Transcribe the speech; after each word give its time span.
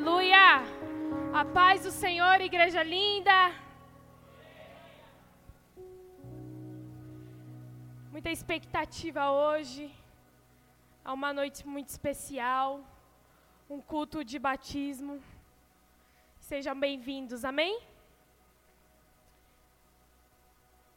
Aleluia! 0.00 0.44
A 1.40 1.42
paz 1.56 1.82
do 1.86 1.90
Senhor, 2.02 2.36
igreja 2.40 2.82
linda. 2.82 3.38
Muita 8.14 8.30
expectativa 8.36 9.24
hoje. 9.30 9.84
Há 11.04 11.12
uma 11.18 11.32
noite 11.40 11.60
muito 11.74 11.90
especial. 11.94 12.68
Um 13.74 13.82
culto 13.92 14.24
de 14.30 14.38
batismo. 14.38 15.16
Sejam 16.50 16.76
bem-vindos, 16.86 17.44
amém? 17.52 17.74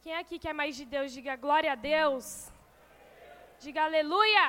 Quem 0.00 0.16
aqui 0.22 0.38
quer 0.38 0.54
mais 0.62 0.74
de 0.80 0.86
Deus, 0.96 1.12
diga 1.12 1.36
glória 1.36 1.72
a 1.72 1.80
Deus. 1.92 2.26
Diga 3.60 3.82
aleluia. 3.84 4.46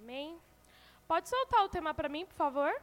Amém. 0.00 0.45
Pode 1.06 1.28
soltar 1.28 1.64
o 1.64 1.68
tema 1.68 1.94
para 1.94 2.08
mim, 2.08 2.26
por 2.26 2.34
favor? 2.34 2.74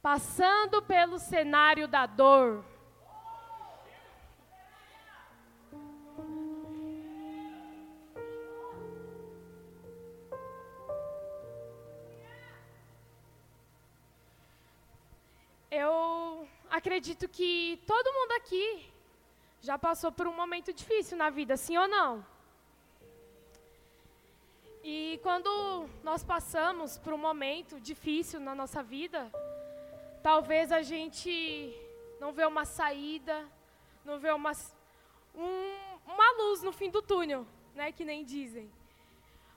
Passando 0.00 0.80
pelo 0.82 1.18
cenário 1.18 1.86
da 1.86 2.06
dor. 2.06 2.64
Eu 15.70 16.48
acredito 16.70 17.28
que 17.28 17.82
todo 17.86 18.12
mundo 18.12 18.32
aqui 18.32 18.90
já 19.60 19.78
passou 19.78 20.10
por 20.10 20.26
um 20.26 20.34
momento 20.34 20.72
difícil 20.72 21.18
na 21.18 21.28
vida, 21.28 21.56
sim 21.56 21.76
ou 21.76 21.88
não? 21.88 22.33
E 24.86 25.18
quando 25.22 25.88
nós 26.02 26.22
passamos 26.22 26.98
por 26.98 27.14
um 27.14 27.16
momento 27.16 27.80
difícil 27.80 28.38
na 28.38 28.54
nossa 28.54 28.82
vida, 28.82 29.32
talvez 30.22 30.70
a 30.70 30.82
gente 30.82 31.74
não 32.20 32.34
vê 32.34 32.44
uma 32.44 32.66
saída, 32.66 33.48
não 34.04 34.18
vê 34.18 34.30
uma, 34.30 34.52
um, 35.34 35.76
uma 36.06 36.32
luz 36.36 36.62
no 36.62 36.70
fim 36.70 36.90
do 36.90 37.00
túnel, 37.00 37.46
né, 37.74 37.92
que 37.92 38.04
nem 38.04 38.26
dizem. 38.26 38.70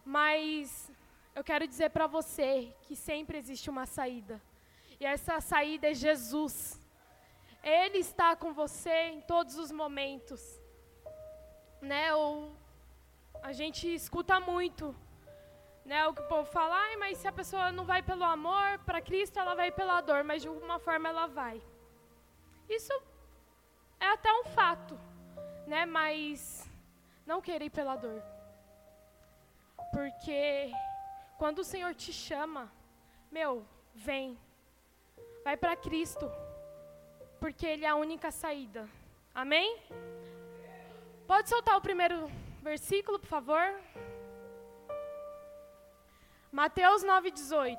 Mas 0.06 0.90
eu 1.36 1.44
quero 1.44 1.68
dizer 1.68 1.90
para 1.90 2.08
você 2.08 2.74
que 2.84 2.96
sempre 2.96 3.38
existe 3.38 3.70
uma 3.70 3.86
saída. 3.86 4.42
E 4.98 5.06
essa 5.06 5.42
saída 5.42 5.92
é 5.92 5.94
Jesus. 5.94 6.80
Ele 7.62 7.98
está 7.98 8.34
com 8.34 8.54
você 8.54 9.10
em 9.10 9.20
todos 9.20 9.58
os 9.58 9.74
momentos. 9.74 10.42
Né? 11.82 12.16
Ou 12.16 12.56
a 13.44 13.52
gente 13.52 13.94
escuta 13.94 14.40
muito 14.40 14.96
né, 15.88 16.06
o 16.06 16.14
que 16.14 16.22
o 16.22 16.28
povo 16.28 16.48
fala, 16.52 16.76
Ai, 16.76 16.98
mas 16.98 17.18
se 17.18 17.28
a 17.28 17.32
pessoa 17.32 17.72
não 17.72 17.86
vai 17.86 18.04
pelo 18.04 18.26
amor 18.26 18.78
para 18.80 19.02
Cristo, 19.02 19.40
ela 19.40 19.56
vai 19.56 19.72
pela 19.72 20.02
dor, 20.02 20.22
mas 20.22 20.42
de 20.42 20.48
alguma 20.50 20.78
forma 20.80 21.08
ela 21.08 21.28
vai. 21.28 21.62
Isso 22.68 22.92
é 23.98 24.08
até 24.08 24.32
um 24.34 24.44
fato, 24.44 25.00
né, 25.66 25.86
mas 25.86 26.70
não 27.26 27.42
querer 27.42 27.66
ir 27.66 27.70
pela 27.70 27.96
dor. 27.96 28.22
Porque 29.94 30.72
quando 31.38 31.60
o 31.60 31.64
Senhor 31.64 31.96
te 31.96 32.12
chama, 32.12 32.70
meu, 33.32 33.66
vem. 33.96 34.38
Vai 35.46 35.56
para 35.56 35.78
Cristo. 35.78 36.30
Porque 37.40 37.66
Ele 37.66 37.86
é 37.86 37.90
a 37.90 37.96
única 37.96 38.30
saída. 38.30 38.90
Amém? 39.34 39.80
Pode 41.26 41.48
soltar 41.48 41.78
o 41.78 41.82
primeiro 41.82 42.30
versículo, 42.62 43.18
por 43.20 43.28
favor? 43.28 43.80
Mateus 46.52 47.04
9,18. 47.04 47.78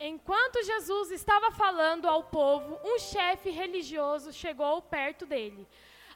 Enquanto 0.00 0.62
Jesus 0.64 1.10
estava 1.12 1.50
falando 1.50 2.08
ao 2.08 2.24
povo, 2.24 2.78
um 2.84 2.98
chefe 2.98 3.50
religioso 3.50 4.32
chegou 4.32 4.82
perto 4.82 5.24
dele. 5.24 5.66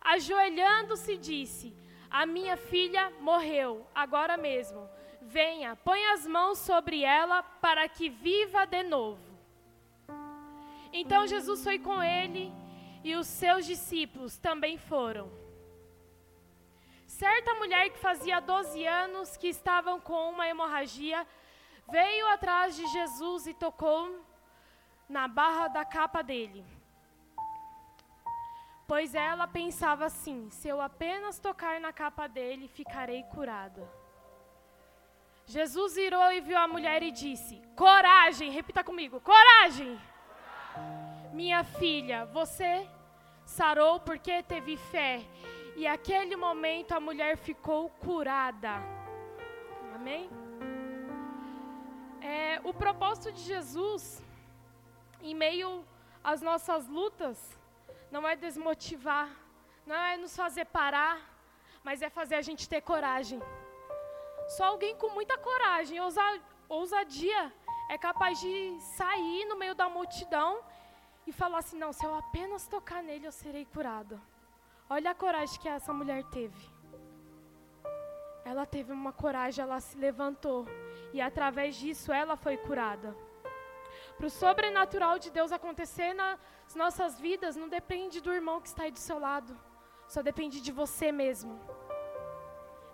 Ajoelhando-se, 0.00 1.16
disse: 1.16 1.75
A 2.10 2.26
minha 2.26 2.56
filha 2.56 3.10
morreu, 3.20 3.87
agora 3.94 4.37
mesmo. 4.37 4.88
Venha, 5.22 5.76
põe 5.76 6.04
as 6.06 6.26
mãos 6.26 6.58
sobre 6.58 7.04
ela 7.04 7.42
para 7.42 7.88
que 7.88 8.08
viva 8.08 8.64
de 8.64 8.82
novo. 8.82 9.28
Então 10.92 11.26
Jesus 11.26 11.62
foi 11.62 11.78
com 11.78 12.03
ele 12.03 12.53
e 13.04 13.14
os 13.14 13.26
seus 13.26 13.66
discípulos 13.66 14.37
também 14.38 14.78
foram. 14.78 15.31
Certa 17.19 17.53
mulher 17.55 17.91
que 17.91 17.99
fazia 17.99 18.39
12 18.39 18.87
anos 18.87 19.37
que 19.37 19.49
estavam 19.49 19.99
com 19.99 20.31
uma 20.31 20.47
hemorragia 20.47 21.27
veio 21.91 22.29
atrás 22.29 22.77
de 22.77 22.87
Jesus 22.87 23.49
e 23.49 23.55
tocou 23.55 24.25
na 25.09 25.27
barra 25.27 25.67
da 25.67 25.84
capa 25.84 26.23
dele. 26.23 26.65
Pois 28.87 29.17
ela 29.17 29.49
pensava 29.49 30.05
assim: 30.05 30.49
se 30.51 30.69
eu 30.69 30.81
apenas 30.81 31.41
tocar 31.41 31.81
na 31.81 31.93
capa 31.93 32.29
dele, 32.29 32.69
ficarei 32.69 33.25
curada. 33.25 33.83
Jesus 35.45 35.97
virou 35.97 36.31
e 36.31 36.41
viu 36.41 36.56
a 36.56 36.69
mulher 36.69 37.03
e 37.03 37.11
disse: 37.11 37.61
Coragem, 37.75 38.53
repita 38.53 38.85
comigo: 38.85 39.21
Coragem! 39.21 40.00
Minha 41.33 41.65
filha, 41.65 42.27
você 42.27 42.89
sarou 43.45 43.99
porque 43.99 44.41
teve 44.45 44.77
fé 44.77 45.27
e 45.81 45.87
aquele 45.87 46.34
momento 46.34 46.91
a 46.93 46.99
mulher 47.09 47.37
ficou 47.37 47.89
curada. 48.05 48.72
Amém? 49.94 50.28
É, 52.21 52.61
o 52.65 52.72
propósito 52.75 53.31
de 53.31 53.43
Jesus, 53.43 54.21
em 55.22 55.34
meio 55.44 55.69
às 56.31 56.41
nossas 56.43 56.88
lutas, 56.88 57.38
não 58.11 58.27
é 58.27 58.34
desmotivar, 58.34 59.28
não 59.87 59.94
é 59.94 60.17
nos 60.17 60.34
fazer 60.34 60.65
parar, 60.65 61.17
mas 61.84 62.03
é 62.03 62.11
fazer 62.11 62.34
a 62.34 62.43
gente 62.43 62.69
ter 62.69 62.81
coragem. 62.81 63.41
Só 64.56 64.65
alguém 64.65 64.97
com 64.97 65.11
muita 65.11 65.38
coragem, 65.38 66.00
ousa, 66.00 66.25
ousadia, 66.69 67.53
é 67.88 67.97
capaz 67.97 68.41
de 68.41 68.77
sair 68.97 69.44
no 69.44 69.56
meio 69.56 69.77
da 69.77 69.88
multidão 69.88 70.59
e 71.25 71.31
falar 71.31 71.59
assim: 71.59 71.78
não, 71.78 71.93
se 71.93 72.05
eu 72.05 72.17
apenas 72.17 72.67
tocar 72.67 73.00
nele, 73.00 73.28
eu 73.28 73.33
serei 73.33 73.65
curada. 73.65 74.21
Olha 74.91 75.10
a 75.10 75.15
coragem 75.15 75.60
que 75.60 75.69
essa 75.69 75.93
mulher 75.93 76.25
teve. 76.25 76.78
Ela 78.44 78.65
teve 78.65 78.91
uma 78.93 79.12
coragem, 79.12 79.62
ela 79.62 79.81
se 79.81 79.99
levantou. 79.99 80.66
E 81.12 81.21
através 81.21 81.76
disso 81.76 82.10
ela 82.10 82.37
foi 82.37 82.56
curada. 82.56 83.15
Para 84.16 84.26
o 84.26 84.31
sobrenatural 84.31 85.19
de 85.19 85.31
Deus 85.31 85.53
acontecer 85.53 86.15
nas 86.15 86.75
nossas 86.75 87.21
vidas, 87.21 87.54
não 87.54 87.69
depende 87.69 88.21
do 88.21 88.32
irmão 88.32 88.60
que 88.60 88.69
está 88.69 88.84
aí 88.84 88.91
do 88.91 88.99
seu 88.99 89.19
lado. 89.19 89.56
Só 90.09 90.22
depende 90.22 90.60
de 90.60 90.72
você 90.72 91.12
mesmo. 91.12 91.60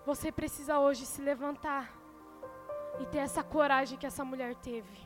Você 0.05 0.33
precisa 0.33 0.81
hoje 0.81 1.07
se 1.07 1.23
levantar 1.23 1.91
e 3.01 3.07
ter 3.07 3.19
essa 3.19 3.43
coragem 3.43 3.97
que 3.97 4.07
essa 4.07 4.25
mulher 4.25 4.57
teve. 4.57 4.99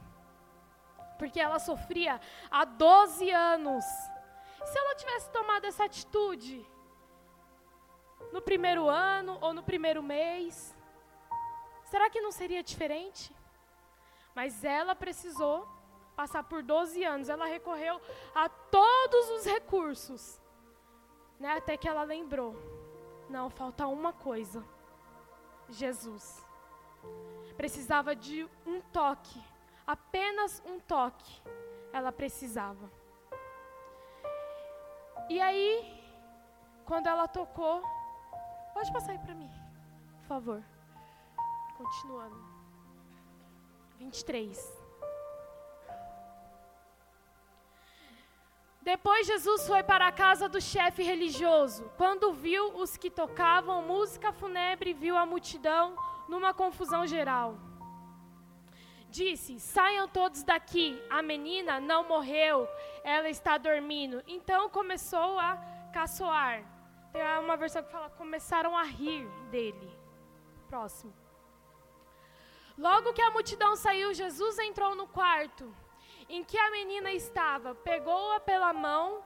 Porque 1.19 1.39
ela 1.39 1.59
sofria 1.59 2.19
há 2.51 2.65
12 2.65 3.31
anos. 3.31 3.85
Se 4.65 4.79
ela 4.79 4.95
tivesse 4.95 5.31
tomado 5.31 5.67
essa 5.67 5.85
atitude, 5.85 6.67
no 8.33 8.41
primeiro 8.41 8.89
ano 8.89 9.39
ou 9.41 9.53
no 9.53 9.63
primeiro 9.63 10.03
mês? 10.03 10.77
Será 11.85 12.11
que 12.11 12.21
não 12.21 12.31
seria 12.31 12.63
diferente? 12.63 13.35
Mas 14.35 14.65
ela 14.65 14.95
precisou 14.95 15.67
passar 16.15 16.45
por 16.45 16.63
12 16.63 17.03
anos, 17.05 17.29
ela 17.29 17.47
recorreu 17.47 18.01
a 18.35 18.49
todos 18.49 19.31
os 19.31 19.45
recursos, 19.45 20.41
né, 21.39 21.53
até 21.53 21.77
que 21.77 21.89
ela 21.89 22.03
lembrou: 22.03 22.55
não, 23.29 23.49
falta 23.51 23.87
uma 23.87 24.13
coisa. 24.13 24.65
Jesus. 25.69 26.45
Precisava 27.57 28.15
de 28.17 28.49
um 28.67 28.81
toque, 28.81 29.43
apenas 29.87 30.63
um 30.67 30.79
toque. 30.81 31.43
Ela 31.93 32.11
precisava. 32.11 32.91
E 35.29 35.41
aí, 35.41 36.03
quando 36.87 37.07
ela 37.07 37.29
tocou, 37.29 37.83
Pode 38.79 38.93
passar 38.93 39.11
aí 39.11 39.19
para 39.19 39.35
mim, 39.35 39.51
por 40.19 40.27
favor. 40.29 40.63
Continuando. 41.77 42.37
23. 43.99 44.57
Depois 48.81 49.27
Jesus 49.27 49.67
foi 49.67 49.83
para 49.83 50.07
a 50.07 50.13
casa 50.13 50.49
do 50.49 50.61
chefe 50.61 51.03
religioso. 51.03 51.91
Quando 51.97 52.33
viu 52.33 52.77
os 52.77 52.97
que 52.97 53.11
tocavam 53.11 53.83
música 53.83 54.33
fúnebre, 54.33 54.93
viu 54.93 55.17
a 55.17 55.27
multidão 55.27 55.97
numa 56.29 56.55
confusão 56.55 57.05
geral. 57.05 57.59
Disse: 59.11 59.59
Saiam 59.59 60.07
todos 60.07 60.45
daqui, 60.45 61.03
a 61.11 61.21
menina 61.21 61.81
não 61.81 62.07
morreu, 62.07 62.69
ela 63.03 63.29
está 63.29 63.59
dormindo. 63.59 64.23
Então 64.29 64.71
começou 64.71 65.37
a 65.41 65.57
caçoar. 65.93 66.78
Tem 67.19 67.27
uma 67.41 67.57
versão 67.57 67.83
que 67.83 67.91
fala: 67.91 68.09
começaram 68.11 68.77
a 68.77 68.85
rir 68.85 69.27
dele. 69.51 69.91
Próximo. 70.69 71.13
Logo 72.87 73.13
que 73.13 73.21
a 73.21 73.31
multidão 73.33 73.75
saiu, 73.75 74.15
Jesus 74.15 74.57
entrou 74.61 74.95
no 74.95 75.09
quarto 75.09 75.65
em 76.29 76.45
que 76.45 76.57
a 76.57 76.71
menina 76.71 77.11
estava, 77.11 77.75
pegou-a 77.75 78.39
pela 78.39 78.73
mão 78.73 79.25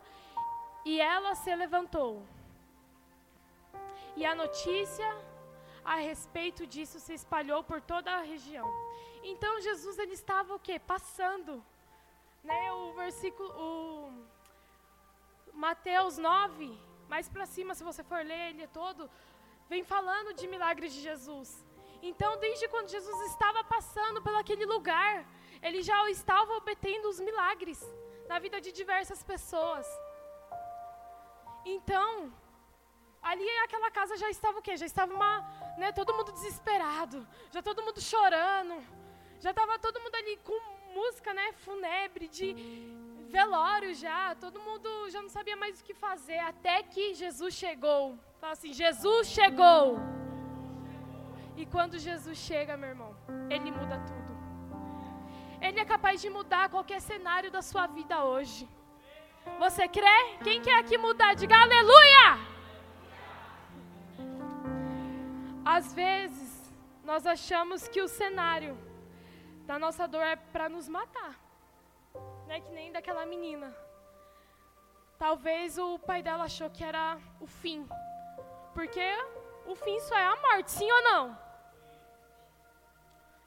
e 0.86 0.98
ela 1.02 1.34
se 1.34 1.54
levantou. 1.54 2.26
E 4.16 4.24
a 4.24 4.34
notícia 4.34 5.10
a 5.84 5.96
respeito 5.96 6.66
disso 6.66 6.98
se 6.98 7.12
espalhou 7.12 7.62
por 7.62 7.82
toda 7.82 8.10
a 8.10 8.22
região. 8.22 8.68
Então 9.22 9.60
Jesus 9.60 9.98
ele 9.98 10.14
estava 10.14 10.54
o 10.54 10.58
quê? 10.58 10.78
Passando, 10.78 11.62
né? 12.42 12.72
O 12.72 12.94
versículo 12.94 13.50
o 13.50 14.10
Mateus 15.52 16.16
9, 16.16 16.91
mais 17.12 17.28
para 17.34 17.46
cima, 17.54 17.74
se 17.78 17.84
você 17.88 18.02
for 18.10 18.20
ler 18.30 18.42
ele 18.50 18.66
todo, 18.80 19.02
vem 19.72 19.82
falando 19.94 20.30
de 20.38 20.46
milagres 20.54 20.92
de 20.96 21.00
Jesus. 21.08 21.50
Então, 22.10 22.30
desde 22.44 22.66
quando 22.72 22.94
Jesus 22.96 23.18
estava 23.32 23.60
passando 23.74 24.22
por 24.26 24.34
aquele 24.40 24.66
lugar, 24.74 25.14
ele 25.66 25.80
já 25.88 25.98
estava 26.10 26.52
obtendo 26.60 27.06
os 27.12 27.20
milagres 27.28 27.80
na 28.30 28.38
vida 28.44 28.58
de 28.64 28.70
diversas 28.80 29.20
pessoas. 29.32 29.86
Então, 31.74 32.32
ali 33.30 33.48
aquela 33.66 33.90
casa 33.98 34.16
já 34.24 34.30
estava 34.36 34.58
o 34.58 34.64
quê? 34.66 34.74
Já 34.82 34.88
estava 34.92 35.12
uma, 35.18 35.34
né, 35.82 35.92
todo 36.00 36.16
mundo 36.18 36.32
desesperado, 36.38 37.18
já 37.54 37.62
todo 37.68 37.84
mundo 37.86 38.00
chorando, 38.00 38.76
já 39.44 39.50
estava 39.50 39.78
todo 39.86 40.02
mundo 40.04 40.16
ali 40.22 40.34
com 40.48 40.58
música, 40.98 41.32
né, 41.34 41.46
fúnebre 41.64 42.26
de 42.36 42.48
velório 43.36 43.90
já, 44.04 44.20
todo 44.44 44.64
mundo 44.68 44.88
já 45.14 45.20
não 45.24 45.32
sabia 45.36 45.56
mais 45.62 45.80
o 45.80 45.84
que 45.88 45.94
fazer, 46.06 46.40
até 46.52 46.74
que 46.92 47.04
Jesus 47.22 47.52
chegou. 47.62 48.02
Fala 48.40 48.54
assim: 48.58 48.72
Jesus 48.82 49.26
chegou. 49.38 49.82
E 51.60 51.64
quando 51.74 52.04
Jesus 52.08 52.38
chega, 52.48 52.80
meu 52.82 52.90
irmão, 52.94 53.12
ele 53.54 53.70
muda 53.78 53.96
tudo. 54.10 54.32
Ele 55.66 55.78
é 55.84 55.86
capaz 55.94 56.16
de 56.22 56.30
mudar 56.38 56.64
qualquer 56.76 57.00
cenário 57.10 57.50
da 57.56 57.62
sua 57.70 57.86
vida 57.98 58.16
hoje. 58.32 58.62
Você 59.64 59.84
crê? 59.96 60.18
Quem 60.46 60.58
quer 60.66 60.78
aqui 60.78 60.96
mudar? 61.06 61.30
Diga 61.42 61.56
aleluia! 61.66 62.26
Às 65.76 65.86
vezes, 66.00 66.50
nós 67.10 67.24
achamos 67.34 67.86
que 67.92 68.00
o 68.06 68.08
cenário 68.20 68.74
da 69.70 69.78
nossa 69.84 70.06
dor 70.14 70.24
é 70.34 70.36
para 70.54 70.68
nos 70.74 70.88
matar. 70.98 71.32
Não 72.52 72.58
é 72.58 72.60
que 72.60 72.70
nem 72.70 72.92
daquela 72.92 73.24
menina. 73.24 73.74
Talvez 75.18 75.78
o 75.78 75.98
pai 75.98 76.22
dela 76.22 76.44
achou 76.44 76.68
que 76.68 76.84
era 76.84 77.18
o 77.40 77.46
fim. 77.46 77.88
Porque 78.74 79.00
o 79.64 79.74
fim 79.74 79.98
só 80.00 80.14
é 80.14 80.26
a 80.26 80.36
morte, 80.36 80.70
sim 80.70 80.90
ou 80.92 81.02
não? 81.02 81.38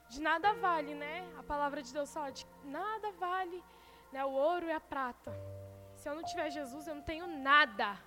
de 0.09 0.19
nada 0.19 0.53
vale, 0.53 0.95
né? 0.95 1.31
A 1.37 1.43
palavra 1.43 1.83
de 1.83 1.93
Deus 1.93 2.11
fala 2.11 2.31
de 2.31 2.47
nada 2.63 3.11
vale, 3.11 3.63
né? 4.11 4.25
O 4.25 4.31
ouro 4.31 4.65
e 4.65 4.71
a 4.71 4.79
prata. 4.79 5.31
Se 5.97 6.09
eu 6.09 6.15
não 6.15 6.23
tiver 6.23 6.49
Jesus, 6.49 6.87
eu 6.87 6.95
não 6.95 7.03
tenho 7.03 7.27
nada. 7.27 7.99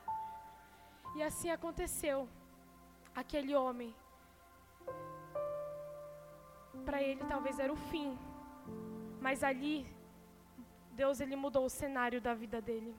E 1.15 1.23
assim 1.23 1.49
aconteceu. 1.49 2.29
Aquele 3.15 3.55
homem, 3.55 3.95
para 6.85 7.01
ele 7.01 7.25
talvez 7.25 7.61
era 7.61 7.73
o 7.73 7.77
fim, 7.77 8.19
mas 9.21 9.45
ali 9.45 9.98
Deus 11.01 11.21
ele 11.25 11.37
mudou 11.45 11.65
o 11.65 11.71
cenário 11.71 12.21
da 12.21 12.35
vida 12.35 12.61
dele. 12.69 12.93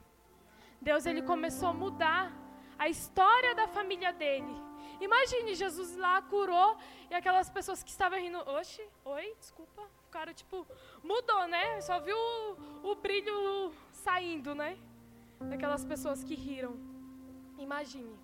Deus 0.80 1.04
ele 1.04 1.22
começou 1.30 1.68
a 1.68 1.78
mudar 1.84 2.32
a 2.78 2.88
história 2.88 3.54
da 3.54 3.66
família 3.68 4.10
dele. 4.10 4.54
Imagine, 5.06 5.54
Jesus 5.54 5.90
lá 5.96 6.22
curou 6.22 6.70
e 7.10 7.14
aquelas 7.14 7.50
pessoas 7.56 7.82
que 7.82 7.90
estavam 7.90 8.18
rindo, 8.18 8.38
oxe, 8.58 8.82
oi, 9.04 9.26
desculpa. 9.38 9.82
O 10.06 10.10
cara, 10.10 10.32
tipo, 10.32 10.66
mudou, 11.02 11.46
né? 11.46 11.64
Só 11.82 12.00
viu 12.00 12.16
o, 12.16 12.90
o 12.90 12.94
brilho 12.94 13.70
saindo, 13.92 14.54
né? 14.54 14.78
Daquelas 15.50 15.84
pessoas 15.84 16.24
que 16.24 16.34
riram. 16.34 16.74
Imagine. 17.58 18.14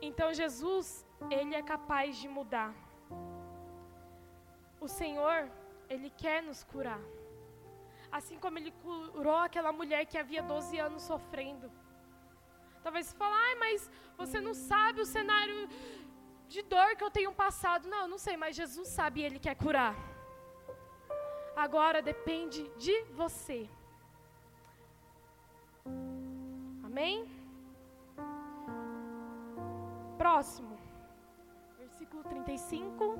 Então, 0.00 0.32
Jesus, 0.32 1.04
Ele 1.30 1.56
é 1.56 1.62
capaz 1.62 2.16
de 2.16 2.28
mudar. 2.28 2.72
O 4.80 4.86
Senhor, 4.86 5.50
Ele 5.88 6.10
quer 6.10 6.42
nos 6.42 6.62
curar. 6.62 7.02
Assim 8.10 8.38
como 8.38 8.58
Ele 8.58 8.72
curou 8.82 9.36
aquela 9.36 9.72
mulher 9.72 10.04
que 10.04 10.18
havia 10.18 10.42
12 10.42 10.78
anos 10.78 11.02
sofrendo. 11.02 11.70
Talvez 12.82 13.06
você 13.06 13.16
fale, 13.16 13.34
ai, 13.34 13.54
mas 13.56 13.90
você 14.16 14.40
não 14.40 14.54
sabe 14.54 15.00
o 15.00 15.06
cenário 15.06 15.68
de 16.48 16.62
dor 16.62 16.96
que 16.96 17.04
eu 17.04 17.10
tenho 17.10 17.32
passado. 17.32 17.88
Não, 17.88 18.02
eu 18.02 18.08
não 18.08 18.18
sei, 18.18 18.36
mas 18.36 18.56
Jesus 18.56 18.88
sabe 18.88 19.20
e 19.20 19.24
Ele 19.24 19.38
quer 19.38 19.54
curar. 19.54 19.94
Agora 21.54 22.00
depende 22.00 22.68
de 22.76 23.02
você. 23.22 23.68
Amém? 26.82 27.28
Próximo. 30.18 30.78
Versículo 31.78 32.24
35. 32.24 33.14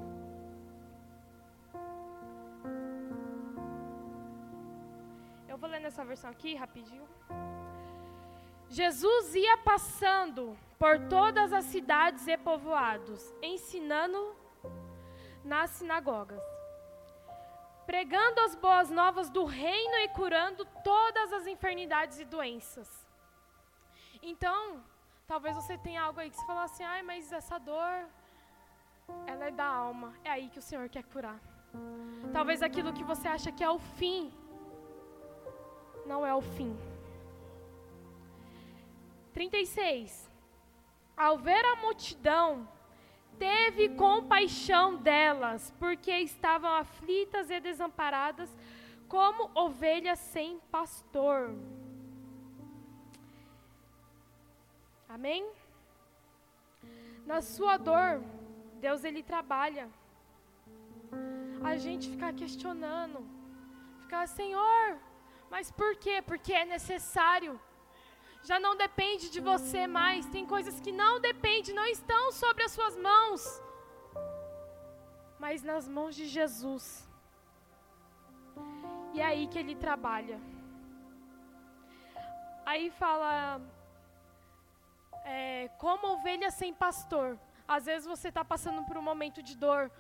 Vou 5.61 5.69
ler 5.69 5.81
nessa 5.81 6.05
versão 6.05 6.31
aqui 6.31 6.55
rapidinho. 6.55 7.07
Jesus 8.69 9.35
ia 9.35 9.57
passando 9.59 10.57
por 10.79 10.99
todas 11.09 11.53
as 11.53 11.67
cidades 11.67 12.27
e 12.27 12.37
povoados, 12.39 13.23
ensinando 13.43 14.35
nas 15.45 15.71
sinagogas, 15.71 16.43
pregando 17.85 18.41
as 18.41 18.55
boas 18.55 18.89
novas 18.91 19.29
do 19.29 19.45
reino 19.45 19.97
e 19.97 20.09
curando 20.09 20.65
todas 20.83 21.33
as 21.33 21.47
enfermidades 21.47 22.19
e 22.21 22.25
doenças. 22.25 22.89
Então, 24.23 24.83
talvez 25.27 25.55
você 25.57 25.77
tenha 25.77 26.03
algo 26.03 26.21
aí 26.21 26.31
que 26.31 26.37
você 26.37 26.47
fala 26.47 26.65
assim: 26.65 26.85
ai, 26.85 27.03
mas 27.03 27.33
essa 27.33 27.59
dor, 27.59 28.09
ela 29.27 29.47
é 29.47 29.51
da 29.51 29.67
alma. 29.67 30.15
É 30.25 30.31
aí 30.31 30.49
que 30.49 30.59
o 30.59 30.63
Senhor 30.63 30.89
quer 30.89 31.05
curar. 31.05 31.39
Talvez 32.33 32.63
aquilo 32.63 32.93
que 32.93 33.05
você 33.05 33.29
acha 33.29 33.51
que 33.53 33.65
é 33.65 33.71
o 33.71 33.79
fim, 33.79 34.33
não 36.11 36.27
é 36.27 36.35
o 36.35 36.41
fim. 36.57 36.73
36. 39.33 40.29
Ao 41.17 41.39
ver 41.39 41.65
a 41.65 41.77
multidão, 41.77 42.69
teve 43.39 43.91
compaixão 43.91 44.97
delas, 44.97 45.73
porque 45.79 46.11
estavam 46.11 46.73
aflitas 46.75 47.49
e 47.49 47.61
desamparadas, 47.61 48.51
como 49.07 49.51
ovelhas 49.55 50.19
sem 50.19 50.59
pastor. 50.77 51.55
Amém? 55.09 55.49
Na 57.25 57.41
sua 57.41 57.77
dor, 57.77 58.21
Deus 58.81 59.05
ele 59.05 59.23
trabalha. 59.23 59.89
A 61.63 61.77
gente 61.77 62.11
ficar 62.11 62.33
questionando, 62.33 63.19
ficar, 64.03 64.27
Senhor, 64.27 64.99
mas 65.51 65.71
por 65.71 65.97
quê? 65.97 66.23
Porque 66.23 66.53
é 66.53 66.65
necessário 66.65 67.61
já 68.43 68.59
não 68.59 68.77
depende 68.77 69.31
de 69.31 69.41
você 69.41 69.87
mais. 69.87 70.27
Tem 70.27 70.47
coisas 70.47 70.81
que 70.81 70.93
não 70.93 71.21
dependem, 71.21 71.75
não 71.75 71.87
estão 71.87 72.33
sobre 72.33 72.63
as 72.65 72.73
suas 72.73 72.97
mãos, 72.97 73.43
mas 75.39 75.63
nas 75.63 75.87
mãos 75.89 76.15
de 76.15 76.27
Jesus. 76.27 77.09
E 79.13 79.21
é 79.21 79.25
aí 79.25 79.47
que 79.47 79.59
ele 79.59 79.75
trabalha. 79.75 80.41
Aí 82.65 82.91
fala, 82.91 83.61
é, 85.25 85.69
como 85.79 86.13
ovelha 86.15 86.51
sem 86.51 86.73
pastor. 86.73 87.39
Às 87.67 87.87
vezes 87.87 88.07
você 88.07 88.29
está 88.29 88.45
passando 88.45 88.85
por 88.85 88.97
um 88.97 89.03
momento 89.03 89.43
de 89.43 89.57
dor, 89.57 89.91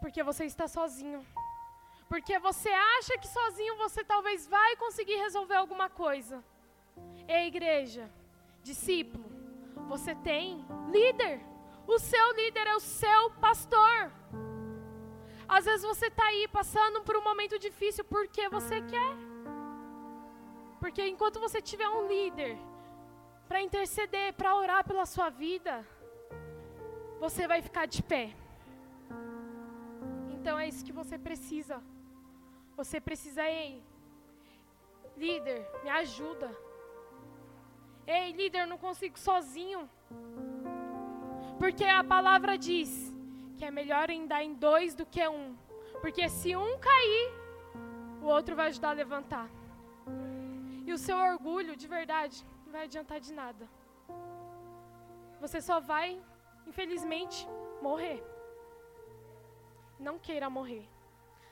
porque 0.00 0.22
você 0.22 0.44
está 0.44 0.68
sozinho. 0.68 1.26
Porque 2.08 2.38
você 2.38 2.70
acha 2.70 3.18
que 3.18 3.28
sozinho 3.28 3.76
você 3.76 4.02
talvez 4.02 4.46
vai 4.46 4.76
conseguir 4.76 5.16
resolver 5.16 5.56
alguma 5.56 5.88
coisa. 5.90 6.42
Ei, 7.26 7.46
igreja, 7.46 8.10
discípulo, 8.62 9.26
você 9.88 10.14
tem 10.14 10.64
líder. 10.90 11.40
O 11.86 11.98
seu 11.98 12.32
líder 12.32 12.66
é 12.66 12.74
o 12.74 12.80
seu 12.80 13.30
pastor. 13.32 14.12
Às 15.46 15.64
vezes 15.64 15.84
você 15.84 16.06
está 16.06 16.24
aí 16.24 16.46
passando 16.48 17.02
por 17.02 17.16
um 17.16 17.24
momento 17.24 17.58
difícil 17.58 18.04
porque 18.04 18.48
você 18.48 18.80
quer. 18.82 19.12
Porque 20.80 21.06
enquanto 21.06 21.40
você 21.40 21.60
tiver 21.60 21.88
um 21.88 22.06
líder 22.06 22.56
para 23.48 23.62
interceder, 23.62 24.34
para 24.34 24.54
orar 24.54 24.84
pela 24.86 25.06
sua 25.06 25.28
vida, 25.30 25.86
você 27.18 27.46
vai 27.46 27.60
ficar 27.62 27.86
de 27.86 28.02
pé. 28.02 28.34
Então 30.30 30.58
é 30.58 30.68
isso 30.68 30.84
que 30.84 30.92
você 30.92 31.18
precisa. 31.18 31.82
Você 32.78 33.00
precisa, 33.00 33.42
ei, 33.44 33.82
líder, 35.16 35.68
me 35.82 35.90
ajuda. 35.90 36.48
Ei, 38.06 38.30
líder, 38.30 38.66
não 38.68 38.78
consigo 38.78 39.18
sozinho. 39.18 39.80
Porque 41.58 41.84
a 41.84 42.04
palavra 42.04 42.56
diz 42.56 43.12
que 43.56 43.64
é 43.64 43.70
melhor 43.78 44.08
andar 44.12 44.44
em 44.44 44.54
dois 44.54 44.94
do 44.94 45.04
que 45.04 45.26
um. 45.26 45.56
Porque 46.00 46.28
se 46.28 46.54
um 46.54 46.78
cair, 46.78 47.32
o 48.22 48.26
outro 48.26 48.54
vai 48.54 48.68
ajudar 48.68 48.90
a 48.90 49.00
levantar. 49.02 49.50
E 50.86 50.92
o 50.92 50.98
seu 50.98 51.16
orgulho, 51.16 51.74
de 51.74 51.88
verdade, 51.88 52.46
não 52.64 52.70
vai 52.74 52.84
adiantar 52.84 53.18
de 53.18 53.32
nada. 53.32 53.68
Você 55.40 55.60
só 55.60 55.80
vai, 55.80 56.22
infelizmente, 56.64 57.48
morrer. 57.82 58.22
Não 59.98 60.16
queira 60.16 60.48
morrer. 60.48 60.88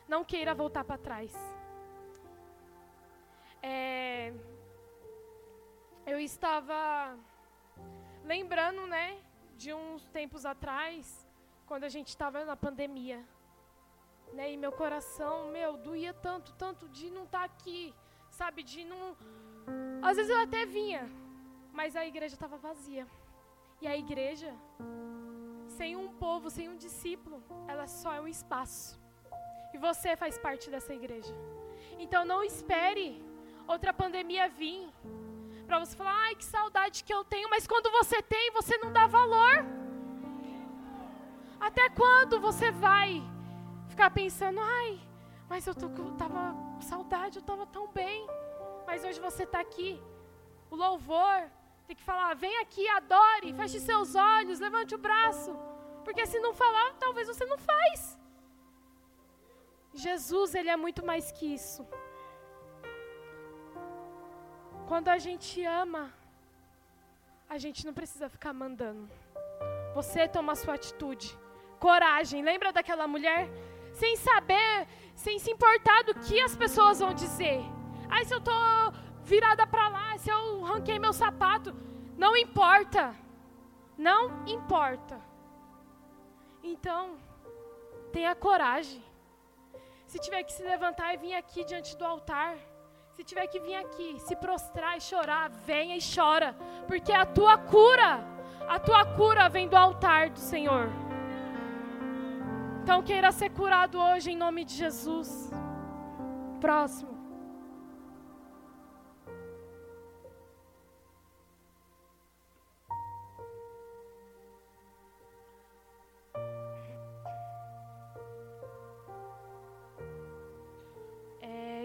Não 0.09 0.25
queira 0.25 0.55
voltar 0.55 0.85
para 0.85 0.99
trás. 0.99 1.35
É, 3.63 4.33
eu 6.07 6.21
estava 6.21 7.19
lembrando, 8.25 8.87
né, 8.87 9.19
de 9.57 9.75
uns 9.75 10.09
tempos 10.11 10.47
atrás, 10.47 11.27
quando 11.67 11.85
a 11.85 11.89
gente 11.89 12.09
estava 12.09 12.45
na 12.45 12.57
pandemia. 12.57 13.25
Né, 14.33 14.53
e 14.53 14.57
meu 14.57 14.73
coração, 14.73 15.51
meu, 15.51 15.77
doía 15.77 16.13
tanto, 16.13 16.53
tanto 16.55 16.89
de 16.89 17.11
não 17.11 17.25
estar 17.25 17.41
tá 17.41 17.45
aqui, 17.45 17.95
sabe, 18.31 18.63
de 18.63 18.85
não. 18.85 19.17
Às 20.03 20.17
vezes 20.17 20.31
eu 20.31 20.41
até 20.41 20.65
vinha, 20.67 21.11
mas 21.73 21.97
a 21.97 22.07
igreja 22.07 22.35
estava 22.35 22.57
vazia. 22.57 23.07
E 23.81 23.87
a 23.87 23.97
igreja, 23.97 24.55
sem 25.69 25.97
um 25.97 26.09
povo, 26.09 26.51
sem 26.51 26.69
um 26.69 26.77
discípulo, 26.77 27.43
ela 27.67 27.87
só 27.87 28.13
é 28.13 28.21
um 28.21 28.29
espaço. 28.29 29.06
E 29.77 29.79
você 29.79 30.11
faz 30.17 30.35
parte 30.39 30.71
dessa 30.75 30.93
igreja. 31.01 31.35
Então 32.05 32.25
não 32.25 32.43
espere 32.43 33.07
outra 33.75 33.93
pandemia 33.93 34.49
vir 34.49 34.89
para 35.67 35.79
você 35.83 35.95
falar, 35.95 36.15
ai, 36.27 36.35
que 36.35 36.47
saudade 36.47 37.05
que 37.05 37.13
eu 37.13 37.23
tenho, 37.33 37.51
mas 37.51 37.67
quando 37.67 37.91
você 37.91 38.23
tem, 38.23 38.51
você 38.53 38.79
não 38.79 38.91
dá 38.91 39.07
valor. 39.07 39.57
Até 41.69 41.91
quando 41.91 42.41
você 42.41 42.71
vai 42.71 43.23
ficar 43.91 44.11
pensando, 44.11 44.61
ai, 44.61 44.99
mas 45.51 45.67
eu 45.67 45.75
tô, 45.75 45.89
tava 46.23 46.43
com 46.75 46.81
saudade, 46.81 47.39
eu 47.39 47.47
tava 47.53 47.67
tão 47.67 47.87
bem, 47.89 48.27
mas 48.87 49.05
hoje 49.05 49.21
você 49.21 49.43
está 49.43 49.61
aqui. 49.61 50.03
O 50.71 50.77
louvor 50.77 51.39
tem 51.87 51.97
que 51.97 52.03
falar, 52.11 52.35
vem 52.35 52.57
aqui, 52.65 52.89
adore, 53.01 53.53
feche 53.53 53.81
seus 53.81 54.15
olhos, 54.15 54.59
levante 54.59 54.95
o 54.95 54.99
braço, 55.07 55.55
porque 56.03 56.25
se 56.25 56.41
não 56.41 56.55
falar, 56.55 56.95
talvez 56.95 57.29
você 57.29 57.45
não 57.45 57.59
faz. 57.59 58.17
Jesus, 59.97 60.55
ele 60.55 60.69
é 60.69 60.77
muito 60.77 61.05
mais 61.05 61.33
que 61.33 61.47
isso. 61.47 61.87
Quando 64.87 65.09
a 65.09 65.19
gente 65.19 65.65
ama, 65.65 66.13
a 67.49 67.59
gente 67.59 67.85
não 67.87 67.95
precisa 67.95 68.29
ficar 68.29 68.53
mandando. 68.53 69.09
Você 69.95 70.29
toma 70.29 70.53
a 70.53 70.55
sua 70.57 70.75
atitude. 70.75 71.37
Coragem. 71.81 72.43
Lembra 72.43 72.73
daquela 72.73 73.09
mulher? 73.09 73.49
Sem 73.95 74.17
saber, 74.17 74.87
sem 75.15 75.39
se 75.39 75.51
importar 75.51 76.05
do 76.05 76.15
que 76.15 76.39
as 76.41 76.55
pessoas 76.55 77.01
vão 77.01 77.15
dizer. 77.15 77.61
Aí 78.11 78.25
se 78.25 78.35
eu 78.35 78.41
tô 78.41 78.53
virada 79.23 79.67
para 79.67 79.89
lá, 79.89 80.19
se 80.19 80.31
eu 80.31 80.61
ranquei 80.61 80.99
meu 80.99 81.13
sapato, 81.13 81.75
não 82.17 82.37
importa. 82.37 83.15
Não 83.97 84.47
importa. 84.47 85.19
Então, 86.63 87.17
tenha 88.13 88.35
coragem. 88.35 89.03
Se 90.17 90.23
tiver 90.23 90.45
que 90.45 90.53
se 90.55 90.63
levantar 90.63 91.13
e 91.13 91.19
vir 91.19 91.35
aqui 91.35 91.63
diante 91.63 91.95
do 91.95 92.03
altar, 92.03 92.57
se 93.13 93.23
tiver 93.23 93.47
que 93.49 93.61
vir 93.61 93.75
aqui, 93.75 94.19
se 94.19 94.35
prostrar 94.35 94.97
e 94.97 95.01
chorar, 95.01 95.51
venha 95.51 95.95
e 95.95 96.01
chora, 96.01 96.57
porque 96.87 97.13
a 97.13 97.27
tua 97.27 97.59
cura, 97.59 98.25
a 98.67 98.79
tua 98.81 99.05
cura 99.05 99.47
vem 99.51 99.69
do 99.69 99.77
altar 99.77 100.31
do 100.31 100.39
Senhor. 100.39 100.89
Então 102.83 103.03
queira 103.03 103.31
ser 103.31 103.51
curado 103.51 104.01
hoje 104.01 104.31
em 104.31 104.39
nome 104.39 104.65
de 104.65 104.73
Jesus. 104.73 105.51
Próximo. 106.63 107.16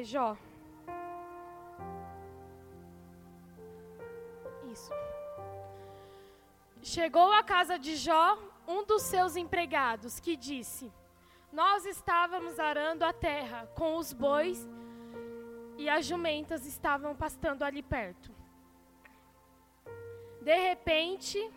Jó. 0.03 0.37
isso. 4.71 4.91
Chegou 6.81 7.31
à 7.31 7.43
casa 7.43 7.77
de 7.77 7.95
Jó 7.95 8.37
um 8.67 8.83
dos 8.85 9.03
seus 9.03 9.35
empregados, 9.35 10.19
que 10.19 10.35
disse: 10.35 10.91
Nós 11.51 11.85
estávamos 11.85 12.59
arando 12.59 13.03
a 13.03 13.13
terra 13.13 13.67
com 13.75 13.97
os 13.97 14.13
bois 14.13 14.67
e 15.77 15.89
as 15.89 16.05
jumentas 16.05 16.65
estavam 16.65 17.15
pastando 17.15 17.63
ali 17.63 17.83
perto. 17.83 18.31
De 20.41 20.55
repente, 20.55 21.51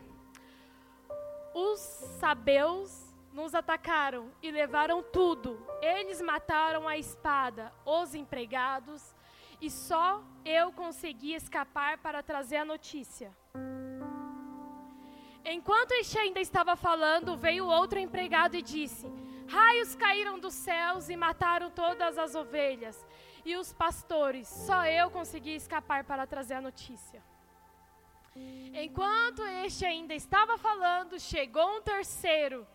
os 1.55 1.81
sabeus 2.21 3.04
nos 3.35 3.53
atacaram 3.53 4.31
e 4.41 4.51
levaram 4.51 5.03
tudo. 5.03 5.61
Eles 5.83 6.23
mataram 6.23 6.87
a 6.87 6.97
espada, 6.97 7.73
os 7.85 8.15
empregados 8.15 9.03
e 9.61 9.69
só 9.69 10.23
eu 10.45 10.71
consegui 10.73 11.35
escapar 11.35 11.99
para 11.99 12.23
trazer 12.23 12.59
a 12.59 12.65
notícia. 12.65 13.37
Enquanto 15.45 15.93
este 15.93 16.17
ainda 16.17 16.41
estava 16.41 16.77
falando, 16.77 17.37
veio 17.37 17.67
outro 17.67 17.99
empregado 17.99 18.57
e 18.57 18.63
disse: 18.63 19.13
Raios 19.49 19.97
caíram 19.97 20.39
dos 20.39 20.55
céus 20.55 21.09
e 21.09 21.17
mataram 21.17 21.71
todas 21.71 22.17
as 22.17 22.37
ovelhas 22.37 23.05
e 23.45 23.57
os 23.57 23.73
pastores. 23.73 24.47
Só 24.47 24.87
eu 24.87 25.11
consegui 25.11 25.57
escapar 25.57 26.05
para 26.05 26.25
trazer 26.25 26.55
a 26.55 26.61
notícia. 26.61 27.21
Enquanto 28.73 29.43
este 29.65 29.85
ainda 29.85 30.15
estava 30.15 30.57
falando, 30.57 31.19
chegou 31.21 31.77
um 31.77 31.83
terceiro 31.83 32.67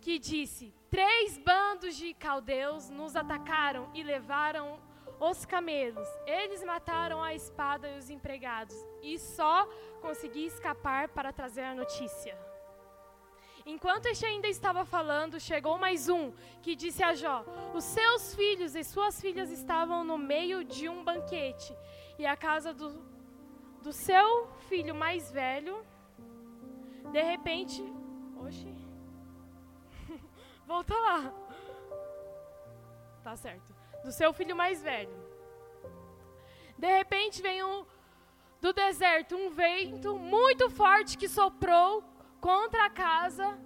que 0.00 0.18
disse: 0.18 0.74
Três 0.90 1.38
bandos 1.38 1.96
de 1.96 2.14
caldeus 2.14 2.88
nos 2.88 3.14
atacaram 3.16 3.90
e 3.94 4.02
levaram 4.02 4.80
os 5.20 5.44
camelos. 5.44 6.08
Eles 6.26 6.62
mataram 6.64 7.22
a 7.22 7.34
espada 7.34 7.88
e 7.88 7.98
os 7.98 8.10
empregados, 8.10 8.76
e 9.02 9.18
só 9.18 9.66
consegui 10.00 10.46
escapar 10.46 11.08
para 11.08 11.32
trazer 11.32 11.62
a 11.62 11.74
notícia. 11.74 12.36
Enquanto 13.66 14.06
este 14.06 14.24
ainda 14.24 14.48
estava 14.48 14.84
falando, 14.84 15.38
chegou 15.38 15.76
mais 15.76 16.08
um 16.08 16.32
que 16.62 16.74
disse 16.74 17.02
a 17.02 17.14
Jó: 17.14 17.44
Os 17.74 17.84
seus 17.84 18.34
filhos 18.34 18.74
e 18.74 18.82
suas 18.82 19.20
filhas 19.20 19.50
estavam 19.50 20.02
no 20.04 20.16
meio 20.16 20.64
de 20.64 20.88
um 20.88 21.04
banquete, 21.04 21.76
e 22.18 22.24
a 22.24 22.36
casa 22.36 22.72
do, 22.72 22.98
do 23.82 23.92
seu 23.92 24.48
filho 24.68 24.94
mais 24.94 25.30
velho, 25.30 25.84
de 27.12 27.22
repente. 27.22 27.82
Oxi. 28.40 28.77
Volta 30.68 30.94
lá. 30.94 31.32
Tá 33.24 33.34
certo 33.34 33.74
do 34.04 34.12
seu 34.12 34.34
filho 34.34 34.54
mais 34.54 34.82
velho. 34.82 35.16
De 36.76 36.86
repente 36.86 37.40
vem 37.40 37.64
um, 37.64 37.86
do 38.60 38.72
deserto 38.74 39.34
um 39.34 39.48
vento 39.48 40.18
muito 40.18 40.68
forte 40.68 41.16
que 41.16 41.26
soprou 41.26 42.04
contra 42.38 42.84
a 42.84 42.90
casa 42.90 43.58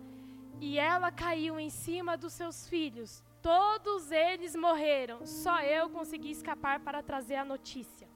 e 0.61 0.79
ela 0.79 1.11
caiu 1.11 1.59
em 1.59 1.71
cima 1.71 2.17
dos 2.17 2.35
seus 2.35 2.69
filhos. 2.69 3.23
Todos 3.43 4.13
eles 4.13 4.55
morreram, 4.55 5.27
só 5.27 5.61
eu 5.61 5.91
consegui 5.91 6.31
escapar 6.31 6.79
para 6.79 7.03
trazer 7.03 7.35
a 7.35 7.45
notícia. 7.45 8.09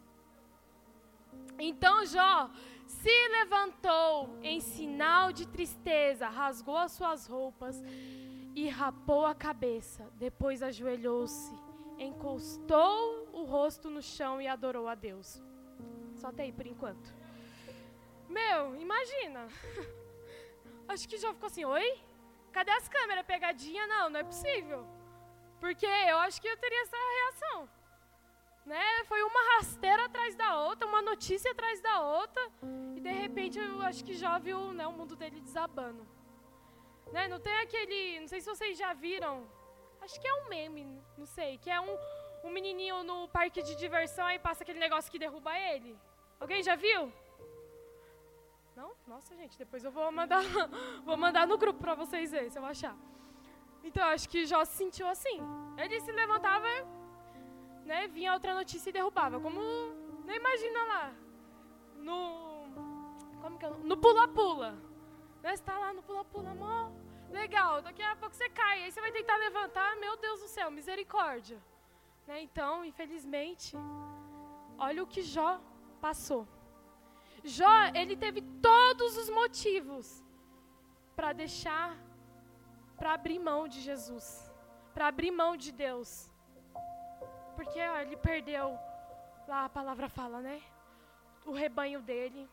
Então 1.58 2.06
Jó 2.06 2.48
se 2.86 3.28
levantou 3.30 4.38
em 4.44 4.60
sinal 4.60 5.32
de 5.32 5.44
tristeza, 5.48 6.28
rasgou 6.28 6.76
as 6.76 6.92
suas 6.92 7.26
roupas 7.26 7.82
e 8.56 8.68
rapou 8.68 9.24
a 9.24 9.34
cabeça. 9.34 10.10
Depois 10.18 10.62
ajoelhou-se 10.62 11.54
encostou 11.98 13.28
o 13.32 13.44
rosto 13.44 13.88
no 13.90 14.02
chão 14.02 14.40
e 14.40 14.46
adorou 14.46 14.88
a 14.88 14.94
Deus. 14.94 15.42
Só 16.16 16.28
até 16.28 16.44
aí 16.44 16.52
por 16.52 16.66
enquanto. 16.66 17.14
Meu, 18.28 18.76
imagina. 18.76 19.48
Acho 20.88 21.08
que 21.08 21.16
já 21.16 21.32
ficou 21.32 21.48
assim, 21.48 21.64
oi? 21.64 22.00
Cadê 22.52 22.70
as 22.70 22.88
câmeras? 22.88 23.26
Pegadinha? 23.26 23.86
Não, 23.86 24.10
não 24.10 24.20
é 24.20 24.24
possível. 24.24 24.86
Porque 25.60 25.86
eu 25.86 26.18
acho 26.18 26.40
que 26.40 26.48
eu 26.48 26.56
teria 26.56 26.82
essa 26.82 26.96
reação. 26.96 27.68
Né? 28.64 29.04
Foi 29.04 29.22
uma 29.22 29.56
rasteira 29.56 30.04
atrás 30.04 30.34
da 30.34 30.60
outra, 30.60 30.86
uma 30.86 31.02
notícia 31.02 31.50
atrás 31.50 31.80
da 31.80 32.02
outra, 32.02 32.50
e 32.94 33.00
de 33.00 33.10
repente 33.10 33.58
eu 33.58 33.80
acho 33.82 34.04
que 34.04 34.14
já 34.14 34.38
viu 34.38 34.72
né, 34.72 34.86
o 34.86 34.92
mundo 34.92 35.16
dele 35.16 35.40
desabando. 35.40 36.06
Né? 37.12 37.28
Não 37.28 37.40
tem 37.40 37.56
aquele, 37.58 38.20
não 38.20 38.28
sei 38.28 38.40
se 38.40 38.46
vocês 38.46 38.76
já 38.76 38.92
viram 38.92 39.46
Acho 40.06 40.20
que 40.20 40.28
é 40.28 40.34
um 40.34 40.48
meme, 40.48 40.86
não 41.18 41.26
sei. 41.26 41.58
Que 41.58 41.68
é 41.68 41.80
um, 41.80 41.98
um 42.44 42.50
menininho 42.50 43.02
no 43.02 43.28
parque 43.28 43.60
de 43.60 43.74
diversão 43.74 44.30
e 44.30 44.38
passa 44.38 44.62
aquele 44.62 44.78
negócio 44.78 45.10
que 45.10 45.18
derruba 45.18 45.58
ele. 45.58 45.98
Alguém 46.38 46.62
já 46.62 46.76
viu? 46.76 47.12
Não? 48.76 48.92
Nossa, 49.04 49.34
gente, 49.34 49.58
depois 49.58 49.82
eu 49.82 49.90
vou 49.90 50.12
mandar, 50.12 50.42
vou 51.04 51.16
mandar 51.16 51.44
no 51.44 51.58
grupo 51.58 51.80
para 51.80 51.96
vocês 51.96 52.30
verem, 52.30 52.50
se 52.50 52.56
eu 52.56 52.64
achar. 52.64 52.96
Então 53.82 54.04
acho 54.04 54.28
que 54.28 54.46
Jó 54.46 54.64
se 54.64 54.76
sentiu 54.76 55.08
assim. 55.08 55.40
Ele 55.76 56.00
se 56.00 56.12
levantava, 56.12 56.68
né, 57.84 58.06
vinha 58.06 58.32
outra 58.32 58.54
notícia 58.54 58.90
e 58.90 58.92
derrubava. 58.92 59.40
Como, 59.40 59.60
não 60.24 60.34
imagina 60.34 60.84
lá, 60.84 61.14
no, 61.96 62.68
como 63.42 63.58
que 63.58 63.66
é? 63.66 63.70
No 63.70 63.96
pula-pula. 63.96 64.85
Você 65.46 65.52
está 65.52 65.78
lá 65.78 65.92
no 65.92 66.02
pula-pula, 66.02 66.52
mó 66.54 66.90
legal. 67.30 67.80
Daqui 67.80 68.02
a 68.02 68.16
pouco 68.16 68.34
você 68.34 68.48
cai, 68.50 68.82
aí 68.82 68.90
você 68.90 69.00
vai 69.00 69.12
tentar 69.12 69.36
levantar, 69.36 69.94
meu 69.94 70.16
Deus 70.16 70.40
do 70.40 70.48
céu, 70.48 70.72
misericórdia. 70.72 71.58
Né, 72.26 72.42
então, 72.42 72.84
infelizmente, 72.84 73.76
olha 74.76 75.04
o 75.04 75.06
que 75.06 75.22
Jó 75.22 75.60
passou. 76.00 76.48
Jó, 77.44 77.76
ele 77.94 78.16
teve 78.16 78.42
todos 78.60 79.16
os 79.16 79.30
motivos 79.30 80.20
para 81.14 81.32
deixar, 81.32 81.96
para 82.96 83.12
abrir 83.12 83.38
mão 83.38 83.68
de 83.68 83.80
Jesus, 83.80 84.52
para 84.92 85.06
abrir 85.06 85.30
mão 85.30 85.56
de 85.56 85.70
Deus. 85.70 86.28
Porque 87.54 87.80
ó, 87.80 87.98
ele 88.00 88.16
perdeu, 88.16 88.76
lá 89.46 89.66
a 89.66 89.68
palavra 89.68 90.08
fala, 90.08 90.40
né? 90.40 90.60
O 91.44 91.52
rebanho 91.52 92.02
dele. 92.02 92.50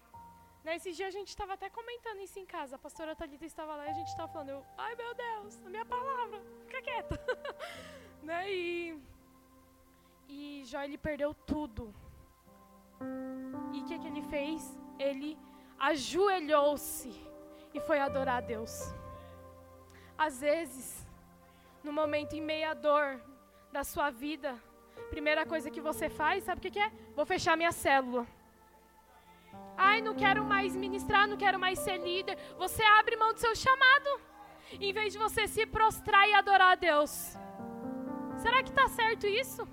Né, 0.63 0.77
dia 0.77 1.07
a 1.07 1.11
gente 1.11 1.27
estava 1.27 1.53
até 1.53 1.69
comentando 1.69 2.21
isso 2.21 2.39
em 2.39 2.45
casa. 2.45 2.77
A 2.77 2.79
pastora 2.79 3.15
Thalita 3.15 3.45
estava 3.45 3.75
lá 3.75 3.85
e 3.87 3.89
a 3.89 3.93
gente 3.93 4.07
estava 4.07 4.31
falando, 4.31 4.49
eu, 4.49 4.65
ai 4.77 4.95
meu 4.95 5.13
Deus, 5.13 5.59
a 5.65 5.69
minha 5.69 5.85
palavra, 5.85 6.41
fica 6.65 6.81
quieta. 6.81 7.19
né? 8.23 8.49
E, 8.49 8.97
e 10.29 10.63
Jó 10.65 10.81
ele 10.81 10.97
perdeu 10.97 11.33
tudo. 11.33 11.93
E 13.73 13.81
o 13.81 13.85
que, 13.85 13.99
que 13.99 14.07
ele 14.07 14.21
fez? 14.21 14.79
Ele 14.97 15.37
ajoelhou-se 15.77 17.11
e 17.73 17.79
foi 17.81 17.99
adorar 17.99 18.37
a 18.37 18.41
Deus. 18.41 18.93
Às 20.17 20.39
vezes, 20.39 21.05
no 21.83 21.91
momento 21.91 22.35
em 22.35 22.41
meia 22.41 22.73
dor 22.73 23.21
da 23.69 23.83
sua 23.83 24.09
vida, 24.09 24.57
primeira 25.09 25.45
coisa 25.45 25.69
que 25.69 25.81
você 25.81 26.07
faz, 26.07 26.45
sabe 26.45 26.59
o 26.59 26.61
que, 26.61 26.71
que 26.71 26.79
é? 26.79 26.89
Vou 27.13 27.25
fechar 27.25 27.57
minha 27.57 27.73
célula. 27.73 28.25
Ai, 29.77 30.01
não 30.01 30.13
quero 30.15 30.43
mais 30.43 30.75
ministrar, 30.75 31.27
não 31.27 31.37
quero 31.37 31.59
mais 31.59 31.79
ser 31.79 31.97
líder. 31.97 32.37
Você 32.57 32.83
abre 32.83 33.15
mão 33.15 33.33
do 33.33 33.39
seu 33.39 33.55
chamado, 33.55 34.21
em 34.79 34.93
vez 34.93 35.13
de 35.13 35.19
você 35.19 35.47
se 35.47 35.65
prostrar 35.65 36.27
e 36.27 36.33
adorar 36.33 36.71
a 36.73 36.75
Deus. 36.75 37.37
Será 38.37 38.61
que 38.63 38.69
está 38.69 38.87
certo 38.87 39.27
isso? 39.27 39.67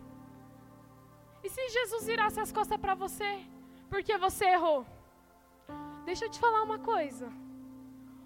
E 1.42 1.48
se 1.48 1.68
Jesus 1.68 2.06
virasse 2.06 2.38
as 2.40 2.52
costas 2.52 2.78
para 2.78 2.94
você, 2.94 3.40
porque 3.88 4.16
você 4.18 4.44
errou? 4.46 4.86
Deixa 6.04 6.26
eu 6.26 6.30
te 6.30 6.38
falar 6.38 6.62
uma 6.62 6.78
coisa. 6.78 7.30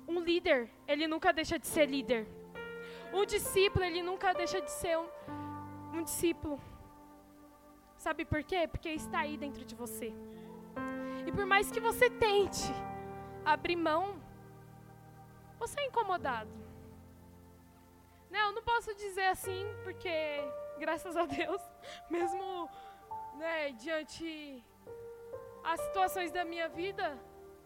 Um 0.07 0.21
líder, 0.21 0.71
ele 0.87 1.07
nunca 1.07 1.33
deixa 1.33 1.59
de 1.59 1.67
ser 1.67 1.87
líder. 1.87 2.27
Um 3.13 3.25
discípulo, 3.25 3.85
ele 3.85 4.03
nunca 4.03 4.33
deixa 4.35 4.61
de 4.61 4.71
ser 4.71 4.99
um, 4.99 5.09
um 5.95 6.03
discípulo. 6.03 6.61
Sabe 7.97 8.25
por 8.25 8.43
quê? 8.43 8.69
Porque 8.69 8.91
está 8.91 9.21
aí 9.21 9.37
dentro 9.37 9.65
de 9.65 9.75
você. 9.75 10.13
E 11.27 11.33
por 11.33 11.47
mais 11.47 11.71
que 11.71 11.81
você 11.81 12.11
tente 12.11 12.65
abrir 13.45 13.77
mão, 13.77 14.21
você 15.59 15.81
é 15.81 15.87
incomodado. 15.87 16.51
Não, 18.31 18.49
eu 18.49 18.53
não 18.53 18.63
posso 18.63 18.95
dizer 18.95 19.27
assim, 19.27 19.65
porque, 19.85 20.11
graças 20.79 21.17
a 21.17 21.25
Deus, 21.25 21.63
mesmo 22.11 22.69
né, 23.37 23.73
diante 23.73 24.63
as 25.63 25.81
situações 25.81 26.31
da 26.31 26.45
minha 26.45 26.69
vida, 26.69 27.19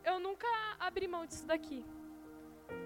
eu 0.04 0.20
nunca 0.20 0.46
abri 0.78 1.08
mão 1.08 1.26
disso 1.26 1.46
daqui. 1.46 1.84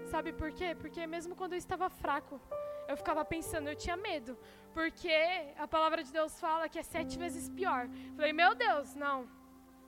Sabe 0.05 0.33
por 0.33 0.51
quê? 0.51 0.75
Porque 0.75 1.05
mesmo 1.05 1.35
quando 1.35 1.53
eu 1.53 1.57
estava 1.57 1.89
fraco, 1.89 2.39
eu 2.87 2.97
ficava 2.97 3.23
pensando, 3.23 3.67
eu 3.67 3.75
tinha 3.75 3.97
medo. 3.97 4.37
Porque 4.73 5.13
a 5.57 5.67
palavra 5.67 6.03
de 6.03 6.11
Deus 6.11 6.39
fala 6.39 6.67
que 6.67 6.79
é 6.79 6.83
sete 6.83 7.17
vezes 7.17 7.49
pior. 7.49 7.87
Falei, 8.15 8.33
meu 8.33 8.55
Deus, 8.55 8.95
não, 8.95 9.27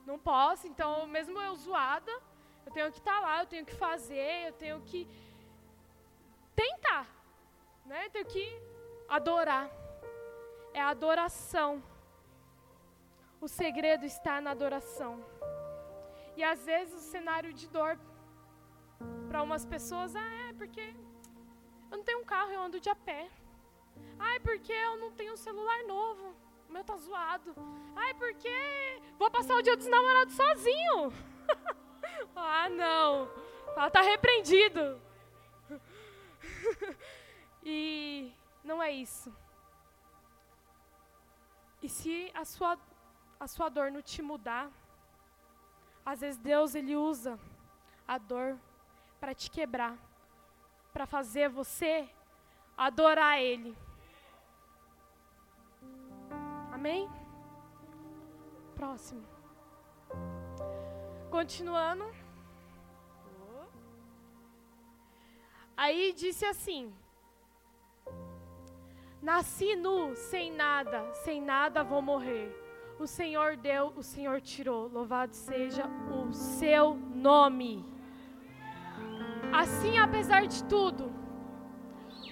não 0.05 0.17
posso. 0.19 0.67
Então, 0.67 1.07
mesmo 1.07 1.39
eu 1.41 1.55
zoada, 1.55 2.11
eu 2.65 2.71
tenho 2.71 2.91
que 2.91 2.99
estar 2.99 3.15
tá 3.15 3.19
lá, 3.19 3.39
eu 3.39 3.45
tenho 3.45 3.65
que 3.65 3.75
fazer, 3.75 4.47
eu 4.47 4.53
tenho 4.53 4.81
que 4.81 5.07
tentar. 6.55 7.07
Né? 7.85 8.05
Eu 8.05 8.09
tenho 8.09 8.25
que 8.25 8.61
adorar. 9.07 9.69
É 10.73 10.81
a 10.81 10.89
adoração. 10.89 11.83
O 13.39 13.47
segredo 13.47 14.05
está 14.05 14.41
na 14.41 14.51
adoração. 14.51 15.23
E 16.35 16.43
às 16.43 16.65
vezes 16.65 16.93
o 16.93 16.99
cenário 16.99 17.53
de 17.53 17.67
dor 17.67 17.97
para 19.27 19.41
umas 19.41 19.65
pessoas 19.65 20.15
ah, 20.15 20.33
é 20.49 20.53
porque 20.53 20.93
eu 21.91 21.97
não 21.97 22.03
tenho 22.03 22.19
um 22.19 22.25
carro, 22.25 22.51
eu 22.51 22.61
ando 22.61 22.79
de 22.79 22.89
a 22.89 22.95
pé. 22.95 23.29
Ai, 24.19 24.39
porque 24.39 24.71
eu 24.71 24.97
não 24.97 25.11
tenho 25.11 25.33
um 25.33 25.37
celular 25.37 25.83
novo. 25.83 26.35
Meu 26.75 26.83
tá 26.83 26.97
zoado. 26.97 27.55
Ai, 27.95 28.13
porque 28.15 29.01
vou 29.17 29.31
passar 29.31 29.55
o 29.55 29.61
dia 29.61 29.77
dos 29.77 29.87
namorados 29.87 30.35
sozinho. 30.35 31.13
ah, 32.35 32.67
não. 32.67 33.29
Ela 33.77 33.89
tá 33.89 34.01
repreendido. 34.01 35.01
e 37.63 38.29
não 38.61 38.83
é 38.83 38.91
isso. 38.91 39.33
E 41.81 41.87
se 41.87 42.29
a 42.33 42.43
sua, 42.43 42.77
a 43.39 43.47
sua 43.47 43.69
dor 43.69 43.89
não 43.89 44.01
te 44.01 44.21
mudar, 44.21 44.69
às 46.05 46.19
vezes 46.19 46.37
Deus 46.37 46.75
ele 46.75 46.93
usa 46.93 47.39
a 48.05 48.17
dor 48.17 48.59
para 49.17 49.33
te 49.33 49.49
quebrar, 49.49 49.97
para 50.91 51.05
fazer 51.05 51.47
você 51.47 52.09
adorar 52.77 53.39
Ele. 53.39 53.84
Amém? 56.75 57.09
Próximo. 58.75 59.23
Continuando. 61.31 62.05
Aí 65.77 66.11
disse 66.11 66.45
assim: 66.45 66.93
Nasci 69.21 69.77
nu, 69.77 70.17
sem 70.17 70.51
nada, 70.51 71.13
sem 71.13 71.41
nada 71.41 71.81
vou 71.81 72.01
morrer. 72.01 72.53
O 72.99 73.07
Senhor 73.07 73.55
deu, 73.55 73.93
o 73.95 74.03
Senhor 74.03 74.41
tirou. 74.41 74.89
Louvado 74.89 75.33
seja 75.33 75.85
o 76.13 76.33
seu 76.33 76.95
nome. 76.95 77.85
Assim, 79.53 79.97
apesar 79.97 80.45
de 80.45 80.61
tudo, 80.65 81.09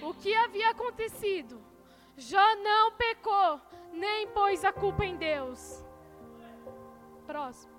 o 0.02 0.12
que 0.12 0.34
havia 0.34 0.68
acontecido, 0.68 1.62
Jó 2.14 2.56
não 2.56 2.92
pecou, 2.92 3.58
nem 3.94 4.26
pôs 4.28 4.64
a 4.64 4.72
culpa 4.72 5.04
em 5.04 5.16
Deus. 5.16 5.84
Próximo. 7.26 7.72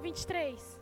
23. 0.00 0.73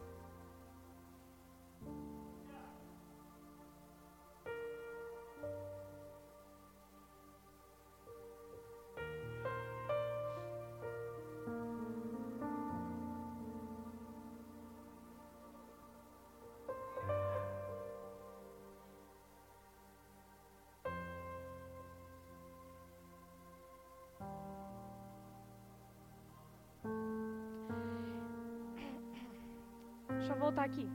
Deixa 30.23 30.35
eu 30.35 30.39
voltar 30.39 30.63
aqui. 30.63 30.89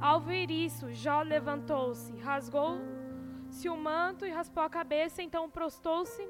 Ao 0.00 0.18
ver 0.20 0.50
isso, 0.50 0.92
Jó 0.92 1.22
levantou-se, 1.22 2.12
rasgou-se 2.16 3.68
o 3.68 3.76
manto 3.76 4.26
e 4.26 4.30
raspou 4.30 4.64
a 4.64 4.68
cabeça, 4.68 5.22
então 5.22 5.48
prostou-se 5.48 6.28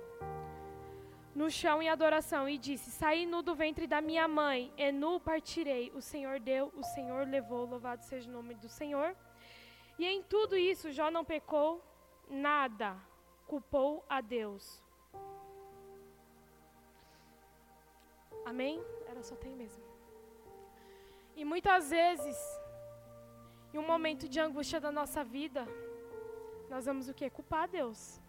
no 1.34 1.50
chão 1.50 1.80
em 1.80 1.88
adoração 1.88 2.46
e 2.46 2.58
disse: 2.58 2.90
Saí 2.90 3.24
nu 3.24 3.40
do 3.40 3.54
ventre 3.54 3.86
da 3.86 4.02
minha 4.02 4.28
mãe, 4.28 4.70
e 4.76 4.92
nu 4.92 5.18
partirei. 5.18 5.90
O 5.94 6.02
Senhor 6.02 6.38
deu, 6.38 6.70
o 6.76 6.82
Senhor 6.82 7.26
levou, 7.26 7.64
louvado 7.64 8.04
seja 8.04 8.28
o 8.28 8.32
nome 8.34 8.54
do 8.54 8.68
Senhor. 8.68 9.16
E 9.98 10.04
em 10.04 10.22
tudo 10.22 10.54
isso, 10.54 10.92
Jó 10.92 11.10
não 11.10 11.24
pecou 11.24 11.82
nada, 12.28 12.98
culpou 13.46 14.04
a 14.10 14.20
Deus. 14.20 14.82
Amém? 18.44 18.78
Era 19.08 19.22
só 19.22 19.36
tem 19.36 19.56
mesmo. 19.56 19.91
E 21.34 21.44
muitas 21.44 21.90
vezes, 21.90 22.36
em 23.72 23.78
um 23.78 23.86
momento 23.86 24.28
de 24.28 24.38
angústia 24.38 24.80
da 24.80 24.92
nossa 24.92 25.24
vida, 25.24 25.66
nós 26.68 26.84
vamos 26.86 27.08
o 27.08 27.14
quê? 27.14 27.30
Culpar 27.30 27.64
a 27.64 27.66
Deus. 27.66 28.20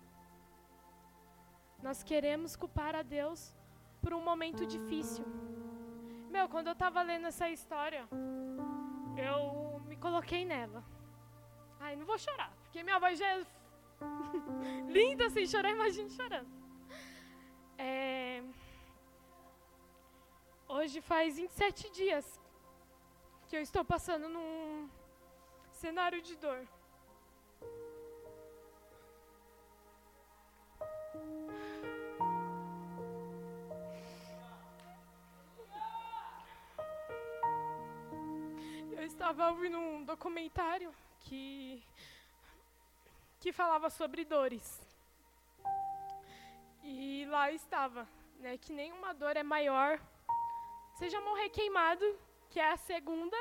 Nós 1.81 2.01
queremos 2.01 2.55
culpar 2.55 2.95
a 2.95 3.01
Deus 3.01 3.53
por 4.01 4.13
um 4.13 4.21
momento 4.21 4.65
difícil. 4.65 5.25
Meu, 6.29 6.47
quando 6.47 6.67
eu 6.67 6.73
estava 6.73 7.01
lendo 7.01 7.27
essa 7.27 7.49
história, 7.49 8.07
eu 9.17 9.81
me 9.89 9.97
coloquei 9.97 10.45
nela. 10.45 10.83
Ai, 11.79 11.95
não 11.95 12.05
vou 12.05 12.17
chorar, 12.17 12.51
porque 12.63 12.83
minha 12.83 12.99
voz 12.99 13.19
já 13.19 13.27
é 13.27 13.45
Linda 14.87 15.29
sem 15.29 15.45
chorar, 15.45 15.71
imagine 15.71 16.09
chorando. 16.09 16.51
É... 17.77 18.43
Hoje 20.67 21.01
faz 21.01 21.37
27 21.37 21.91
dias 21.91 22.39
que 23.53 23.57
eu 23.57 23.61
estou 23.61 23.85
passando 23.85 24.27
num 24.27 24.89
cenário 25.73 26.19
de 26.23 26.35
dor. 26.37 26.67
Eu 38.91 39.03
estava 39.03 39.51
ouvindo 39.51 39.77
um 39.77 40.03
documentário 40.03 40.91
que 41.19 41.83
que 43.39 43.53
falava 43.53 43.91
sobre 43.91 44.25
dores. 44.25 44.81
E 46.81 47.27
lá 47.29 47.51
estava, 47.51 48.09
né, 48.39 48.57
que 48.57 48.73
nenhuma 48.73 49.13
dor 49.13 49.37
é 49.37 49.43
maior. 49.43 50.01
Seja 50.95 51.21
morrer 51.21 51.49
queimado, 51.49 52.17
que 52.53 52.59
é 52.59 52.71
a 52.71 52.77
segunda 52.77 53.35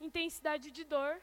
intensidade 0.00 0.70
de 0.70 0.82
dor. 0.82 1.20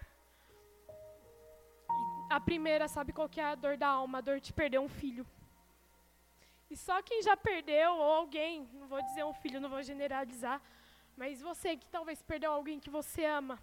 A 2.30 2.40
primeira, 2.40 2.88
sabe 2.88 3.12
qual 3.12 3.28
que 3.28 3.42
é 3.42 3.46
a 3.46 3.56
dor 3.56 3.76
da 3.76 3.88
alma? 3.88 4.20
A 4.20 4.22
dor 4.22 4.40
de 4.40 4.54
perder 4.54 4.80
um 4.80 4.88
filho. 4.88 5.26
E 6.70 6.78
só 6.78 7.02
quem 7.02 7.24
já 7.24 7.36
perdeu, 7.36 7.90
ou 7.96 8.12
alguém, 8.22 8.70
não 8.74 8.88
vou 8.88 9.02
dizer 9.02 9.24
um 9.26 9.34
filho, 9.34 9.60
não 9.60 9.72
vou 9.76 9.82
generalizar, 9.82 10.62
mas 11.18 11.42
você 11.42 11.76
que 11.76 11.90
talvez 11.90 12.22
perdeu 12.22 12.52
alguém 12.52 12.80
que 12.80 12.92
você 12.92 13.26
ama, 13.26 13.58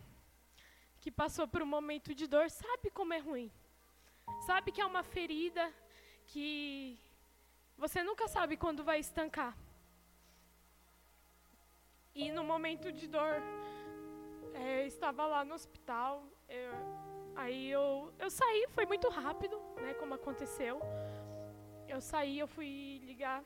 que 1.01 1.13
passou 1.13 1.47
por 1.47 1.63
um 1.63 1.73
momento 1.77 2.13
de 2.13 2.27
dor, 2.27 2.51
sabe 2.51 2.91
como 2.91 3.15
é 3.15 3.19
ruim. 3.19 3.53
Sabe 4.49 4.73
que 4.73 4.81
é 4.81 4.87
uma 4.93 5.05
ferida 5.05 5.73
que 6.27 6.99
você 7.79 8.03
nunca 8.03 8.27
sabe 8.27 8.57
quando 8.57 8.83
vai 8.83 8.99
estancar. 8.99 9.57
E 12.17 12.33
no 12.33 12.43
momento 12.43 12.91
de 12.91 13.07
dor, 13.07 13.35
é, 14.55 14.87
estava 14.87 15.27
lá 15.27 15.45
no 15.45 15.55
hospital. 15.55 16.13
Aí 17.43 17.71
eu, 17.71 18.11
eu 18.19 18.31
saí, 18.31 18.67
foi 18.77 18.87
muito 18.87 19.09
rápido, 19.11 19.57
né, 19.83 19.93
como 20.01 20.15
aconteceu. 20.15 20.81
Eu 21.87 22.01
saí, 22.01 22.39
eu 22.39 22.49
fui 22.49 23.03
ligar 23.05 23.45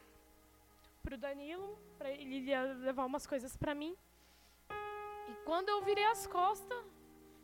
pro 1.02 1.18
Danilo, 1.18 1.76
para 1.98 2.10
ele 2.10 2.38
levar 2.88 3.04
umas 3.06 3.26
coisas 3.26 3.56
para 3.56 3.74
mim. 3.74 3.96
E 5.30 5.34
quando 5.44 5.68
eu 5.68 5.82
virei 5.82 6.04
as 6.04 6.28
costas, 6.28 6.78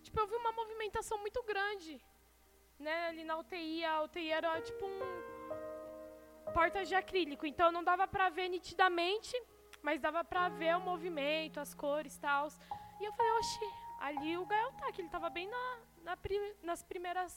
tipo, 0.04 0.20
eu 0.20 0.28
vi 0.28 0.36
uma 0.36 0.52
movimentação 0.52 1.18
muito 1.18 1.42
grande 1.42 2.00
né, 2.78 3.08
ali 3.08 3.24
na 3.24 3.36
UTI, 3.38 3.84
a 3.84 4.02
UTI 4.02 4.30
era 4.30 4.60
tipo 4.60 4.84
um 4.86 6.52
portas 6.52 6.88
de 6.88 6.94
acrílico, 6.94 7.44
então 7.46 7.72
não 7.72 7.82
dava 7.82 8.06
para 8.06 8.28
ver 8.28 8.48
nitidamente, 8.48 9.36
mas 9.86 10.00
dava 10.00 10.24
para 10.24 10.48
ver 10.48 10.76
o 10.76 10.80
movimento, 10.80 11.60
as 11.60 11.72
cores, 11.72 12.18
tal. 12.18 12.48
E 13.00 13.04
eu 13.04 13.12
falei, 13.12 13.32
oxi, 13.40 13.68
ali 14.00 14.36
o 14.36 14.44
Gael 14.44 14.72
tá, 14.72 14.90
que 14.90 15.00
ele 15.00 15.06
estava 15.06 15.30
bem 15.30 15.46
na, 15.48 15.64
na 16.06 16.18
nas 16.68 16.82
primeiras 16.82 17.32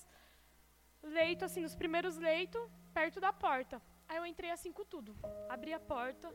leitos, 1.03 1.43
assim, 1.43 1.62
nos 1.62 1.75
primeiros 1.75 2.17
leitos, 2.17 2.59
perto 2.91 3.19
da 3.25 3.31
porta. 3.31 3.79
Aí 4.07 4.17
eu 4.17 4.25
entrei 4.25 4.49
assim 4.49 4.71
com 4.71 4.83
tudo, 4.83 5.15
abri 5.47 5.73
a 5.73 5.79
porta. 5.79 6.27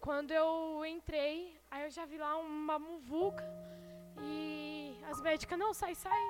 Quando 0.00 0.32
eu 0.32 0.84
entrei, 0.84 1.34
aí 1.70 1.84
eu 1.84 1.90
já 1.90 2.04
vi 2.04 2.18
lá 2.18 2.36
uma 2.38 2.76
muvuca 2.76 3.44
e 4.20 5.00
as 5.08 5.20
médicas, 5.20 5.56
não, 5.56 5.72
sai, 5.72 5.94
sai, 5.94 6.20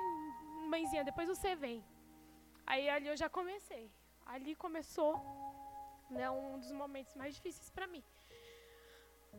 mãezinha, 0.73 1.03
depois 1.03 1.27
você 1.27 1.55
vem. 1.55 1.83
Aí 2.63 2.87
ali 2.87 3.07
eu 3.07 3.17
já 3.17 3.27
comecei. 3.27 3.91
Ali 4.23 4.53
começou 4.55 5.11
né, 6.11 6.29
um 6.29 6.59
dos 6.59 6.71
momentos 6.71 7.15
mais 7.15 7.33
difíceis 7.33 7.71
para 7.71 7.87
mim. 7.87 8.03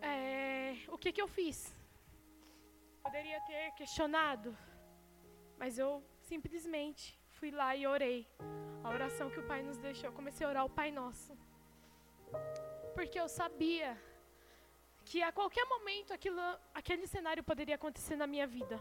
É, 0.01 0.77
o 0.89 0.97
que, 0.99 1.13
que 1.13 1.23
eu 1.23 1.29
fiz? 1.29 1.75
Poderia 3.03 3.41
ter 3.43 3.73
questionado, 3.73 4.57
mas 5.59 5.79
eu 5.79 6.03
simplesmente 6.21 7.19
fui 7.37 7.51
lá 7.51 7.75
e 7.75 7.87
orei. 7.87 8.27
A 8.85 8.91
oração 8.91 9.31
que 9.31 9.41
o 9.41 9.47
Pai 9.47 9.63
nos 9.63 9.79
deixou, 9.79 10.09
eu 10.09 10.13
comecei 10.21 10.47
a 10.47 10.51
orar 10.51 10.65
o 10.65 10.71
Pai 10.71 10.91
Nosso. 10.91 11.37
Porque 12.95 13.19
eu 13.19 13.29
sabia 13.29 13.91
que 15.05 15.23
a 15.23 15.33
qualquer 15.33 15.65
momento 15.65 16.13
aquilo, 16.13 16.41
aquele 16.75 17.07
cenário 17.07 17.43
poderia 17.43 17.75
acontecer 17.75 18.17
na 18.17 18.27
minha 18.27 18.47
vida. 18.47 18.79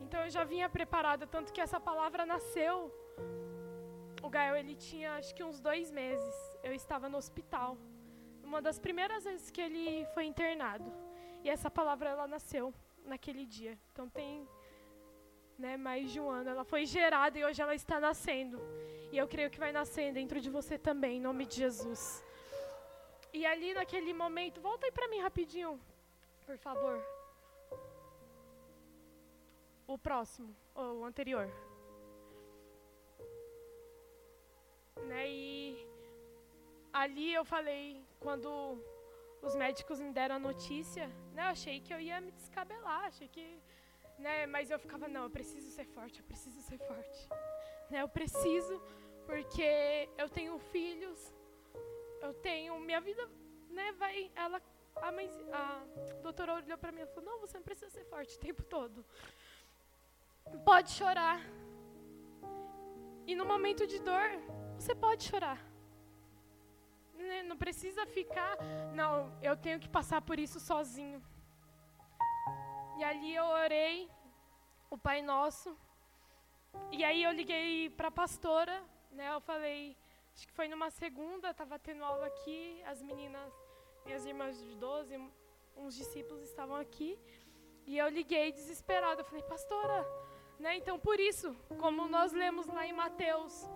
Então 0.00 0.20
eu 0.24 0.30
já 0.30 0.44
vinha 0.44 0.68
preparada, 0.68 1.26
tanto 1.26 1.52
que 1.52 1.60
essa 1.60 1.80
palavra 1.80 2.26
nasceu. 2.26 2.92
O 4.22 4.28
Gael, 4.28 4.56
ele 4.56 4.74
tinha 4.74 5.16
acho 5.16 5.34
que 5.34 5.42
uns 5.42 5.60
dois 5.60 5.90
meses. 5.90 6.34
Eu 6.62 6.72
estava 6.72 7.08
no 7.08 7.18
hospital. 7.18 7.76
Uma 8.44 8.60
das 8.62 8.78
primeiras 8.78 9.24
vezes 9.24 9.50
que 9.50 9.60
ele 9.60 10.06
foi 10.14 10.24
internado. 10.24 10.90
E 11.42 11.50
essa 11.50 11.70
palavra, 11.70 12.10
ela 12.10 12.26
nasceu 12.26 12.72
naquele 13.04 13.44
dia. 13.44 13.78
Então 13.92 14.08
tem 14.08 14.46
né, 15.58 15.76
mais 15.76 16.10
de 16.12 16.20
um 16.20 16.28
ano. 16.30 16.50
Ela 16.50 16.64
foi 16.64 16.86
gerada 16.86 17.38
e 17.38 17.44
hoje 17.44 17.60
ela 17.60 17.74
está 17.74 17.98
nascendo. 17.98 18.60
E 19.12 19.18
eu 19.18 19.26
creio 19.28 19.50
que 19.50 19.58
vai 19.58 19.72
nascer 19.72 20.12
dentro 20.12 20.40
de 20.40 20.50
você 20.50 20.76
também, 20.78 21.16
em 21.18 21.20
nome 21.20 21.46
de 21.46 21.56
Jesus. 21.56 22.24
E 23.32 23.44
ali 23.44 23.74
naquele 23.74 24.12
momento, 24.12 24.60
volta 24.60 24.86
aí 24.86 24.92
para 24.92 25.08
mim 25.08 25.20
rapidinho, 25.20 25.80
por 26.46 26.56
favor 26.56 27.02
o 29.86 29.98
próximo, 29.98 30.54
ou 30.74 31.00
o 31.00 31.04
anterior. 31.04 31.48
Né, 35.06 35.28
e 35.28 35.86
ali 36.92 37.32
eu 37.34 37.44
falei, 37.44 38.02
quando 38.24 38.50
os 39.42 39.54
médicos 39.54 40.00
me 40.00 40.10
deram 40.18 40.36
a 40.36 40.38
notícia, 40.38 41.06
né, 41.34 41.42
eu 41.42 41.50
achei 41.56 41.76
que 41.84 41.92
eu 41.92 42.00
ia 42.00 42.20
me 42.26 42.32
descabelar, 42.32 43.04
achei 43.04 43.28
que, 43.28 43.44
né, 44.18 44.46
mas 44.46 44.70
eu 44.70 44.78
ficava, 44.78 45.06
não, 45.06 45.24
eu 45.24 45.30
preciso 45.38 45.68
ser 45.76 45.84
forte, 45.96 46.20
eu 46.20 46.24
preciso 46.24 46.60
ser 46.62 46.78
forte. 46.78 47.20
Né, 47.90 48.00
eu 48.00 48.08
preciso, 48.08 48.80
porque 49.26 50.08
eu 50.16 50.28
tenho 50.30 50.58
filhos, 50.74 51.20
eu 52.22 52.32
tenho, 52.48 52.80
minha 52.80 53.00
vida, 53.08 53.22
né, 53.68 53.92
vai, 53.92 54.32
ela, 54.34 54.58
a, 54.96 55.12
mãe, 55.12 55.28
a 55.52 55.84
doutora 56.22 56.54
olhou 56.54 56.78
para 56.78 56.92
mim 56.92 57.02
e 57.02 57.06
falou, 57.06 57.24
não, 57.30 57.40
você 57.40 57.58
não 57.58 57.64
precisa 57.64 57.90
ser 57.90 58.04
forte 58.06 58.36
o 58.36 58.40
tempo 58.40 58.62
todo. 58.62 59.04
Pode 60.64 60.90
chorar. 60.92 61.40
E 63.26 63.34
no 63.34 63.44
momento 63.44 63.86
de 63.86 63.98
dor, 63.98 64.28
você 64.78 64.94
pode 64.94 65.24
chorar. 65.24 65.73
Né, 67.16 67.42
não 67.44 67.56
precisa 67.56 68.04
ficar, 68.06 68.56
não, 68.92 69.32
eu 69.42 69.56
tenho 69.56 69.78
que 69.78 69.88
passar 69.88 70.20
por 70.20 70.38
isso 70.38 70.58
sozinho. 70.60 71.22
E 72.98 73.04
ali 73.04 73.34
eu 73.34 73.44
orei 73.44 74.10
o 74.90 74.98
Pai 74.98 75.22
Nosso. 75.22 75.76
E 76.90 77.04
aí 77.04 77.22
eu 77.22 77.32
liguei 77.32 77.90
para 77.90 78.08
a 78.08 78.10
pastora, 78.10 78.82
né? 79.10 79.32
Eu 79.32 79.40
falei, 79.40 79.96
acho 80.34 80.46
que 80.46 80.52
foi 80.52 80.68
numa 80.68 80.90
segunda, 80.90 81.50
estava 81.50 81.78
tendo 81.78 82.04
aula 82.04 82.26
aqui, 82.26 82.82
as 82.84 83.02
meninas, 83.02 83.52
minhas 84.04 84.24
irmãs 84.26 84.58
de 84.58 84.74
12, 84.76 85.16
uns 85.76 85.94
discípulos 85.94 86.42
estavam 86.42 86.76
aqui. 86.76 87.18
E 87.86 87.98
eu 87.98 88.08
liguei 88.08 88.52
desesperada, 88.52 89.20
eu 89.20 89.24
falei, 89.24 89.42
pastora, 89.42 90.06
né? 90.58 90.76
Então, 90.76 90.98
por 90.98 91.18
isso, 91.20 91.54
como 91.78 92.08
nós 92.08 92.32
lemos 92.32 92.66
lá 92.66 92.86
em 92.86 92.92
Mateus 92.92 93.68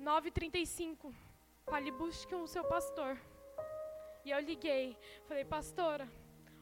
9,35, 0.00 1.12
fale, 1.70 1.92
busque 1.92 2.34
o 2.34 2.48
seu 2.48 2.64
pastor. 2.64 3.16
E 4.24 4.30
eu 4.32 4.40
liguei, 4.40 4.98
falei, 5.28 5.44
pastora, 5.44 6.06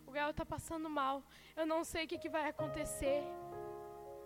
o 0.07 0.11
Gael 0.11 0.31
está 0.31 0.44
passando 0.44 0.88
mal, 0.88 1.23
eu 1.57 1.64
não 1.64 1.83
sei 1.83 2.05
o 2.05 2.09
que, 2.09 2.18
que 2.18 2.29
vai 2.29 2.47
acontecer. 2.47 3.23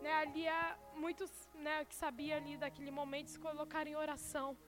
Né, 0.03 0.13
ali, 0.13 0.49
há 0.49 0.77
muitos 0.97 1.31
né, 1.55 1.85
que 1.85 1.95
sabiam 1.95 2.37
ali 2.37 2.57
daquele 2.57 2.91
momento 2.91 3.31
se 3.31 3.39
colocaram 3.39 3.89
em 3.93 3.95
oração. 3.95 4.59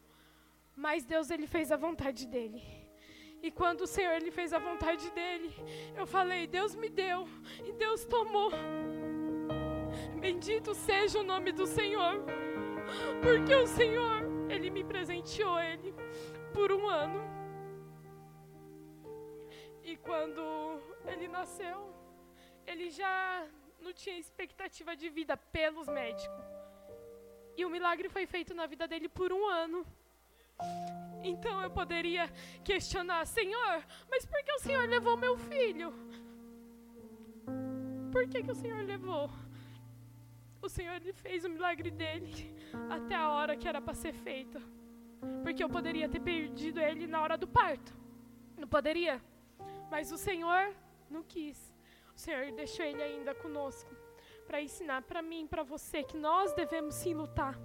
Mas 0.77 1.05
Deus, 1.05 1.31
Ele 1.31 1.49
fez 1.49 1.73
a 1.73 1.77
vontade 1.77 2.29
dEle. 2.29 2.63
E 3.43 3.51
quando 3.51 3.81
o 3.81 3.87
Senhor 3.87 4.13
Ele 4.13 4.31
fez 4.31 4.53
a 4.53 4.61
vontade 4.61 5.11
dEle, 5.11 5.53
eu 5.97 6.07
falei, 6.07 6.47
Deus 6.47 6.77
me 6.77 6.89
deu, 6.89 7.29
e 7.65 7.73
Deus 7.73 8.05
tomou. 8.05 8.53
Bendito 10.21 10.75
seja 10.75 11.19
o 11.19 11.25
nome 11.25 11.51
do 11.51 11.67
Senhor, 11.67 12.25
porque 13.21 13.55
o 13.55 13.67
Senhor, 13.67 14.23
Ele 14.49 14.71
me 14.71 14.85
presenteou 14.85 15.59
Ele 15.59 16.04
por 16.57 16.71
um 16.77 16.85
ano. 17.05 17.21
E 19.83 19.97
quando 20.09 20.43
ele 21.13 21.27
nasceu, 21.29 21.79
ele 22.67 22.89
já 23.01 23.47
não 23.85 23.93
tinha 23.93 24.19
expectativa 24.25 24.93
de 24.97 25.09
vida 25.19 25.37
pelos 25.37 25.89
médicos. 26.01 26.47
E 27.57 27.65
o 27.65 27.71
milagre 27.71 28.09
foi 28.09 28.25
feito 28.35 28.55
na 28.61 28.67
vida 28.67 28.87
dele 28.89 29.09
por 29.09 29.33
um 29.33 29.45
ano. 29.47 29.87
Então 31.23 31.55
eu 31.63 31.71
poderia 31.71 32.25
questionar, 32.71 33.27
Senhor, 33.27 33.77
mas 34.11 34.25
por 34.25 34.43
que 34.45 34.53
o 34.53 34.61
Senhor 34.61 34.89
levou 34.89 35.17
meu 35.17 35.37
filho? 35.37 35.93
Por 38.13 38.25
que, 38.29 38.43
que 38.45 38.53
o 38.57 38.61
Senhor 38.63 38.83
levou? 38.85 39.29
o 40.67 40.69
Senhor 40.69 40.97
ele 40.97 41.13
fez 41.13 41.45
o 41.45 41.49
milagre 41.49 41.91
dele 41.91 42.55
até 42.91 43.15
a 43.15 43.29
hora 43.29 43.57
que 43.57 43.69
era 43.69 43.81
para 43.81 43.95
ser 43.95 44.15
feito. 44.15 44.59
Porque 45.43 45.63
eu 45.63 45.69
poderia 45.69 46.09
ter 46.09 46.21
perdido 46.21 46.81
ele 46.81 47.07
na 47.07 47.23
hora 47.23 47.37
do 47.37 47.47
parto. 47.47 47.93
Não 48.57 48.69
poderia. 48.69 49.21
Mas 49.91 50.13
o 50.13 50.19
Senhor 50.19 50.75
não 51.11 51.23
quis. 51.23 51.75
O 52.15 52.19
Senhor 52.19 52.51
deixou 52.53 52.85
ele 52.85 53.03
ainda 53.03 53.35
conosco 53.35 53.91
para 54.47 54.61
ensinar 54.61 55.03
para 55.03 55.23
mim, 55.23 55.47
para 55.47 55.63
você 55.63 56.03
que 56.03 56.17
nós 56.17 56.53
devemos 56.53 56.95
sim 56.95 57.15
lutar. 57.15 57.59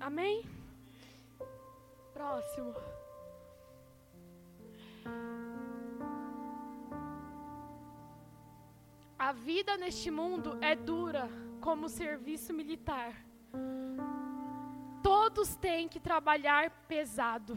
Amém? 0.00 0.44
Próximo. 2.12 2.74
A 9.18 9.32
vida 9.32 9.76
neste 9.76 10.10
mundo 10.10 10.58
é 10.60 10.74
dura 10.74 11.28
como 11.60 11.88
serviço 11.88 12.52
militar. 12.52 13.14
Todos 15.06 15.54
têm 15.54 15.88
que 15.88 16.00
trabalhar 16.00 16.68
pesado. 16.88 17.56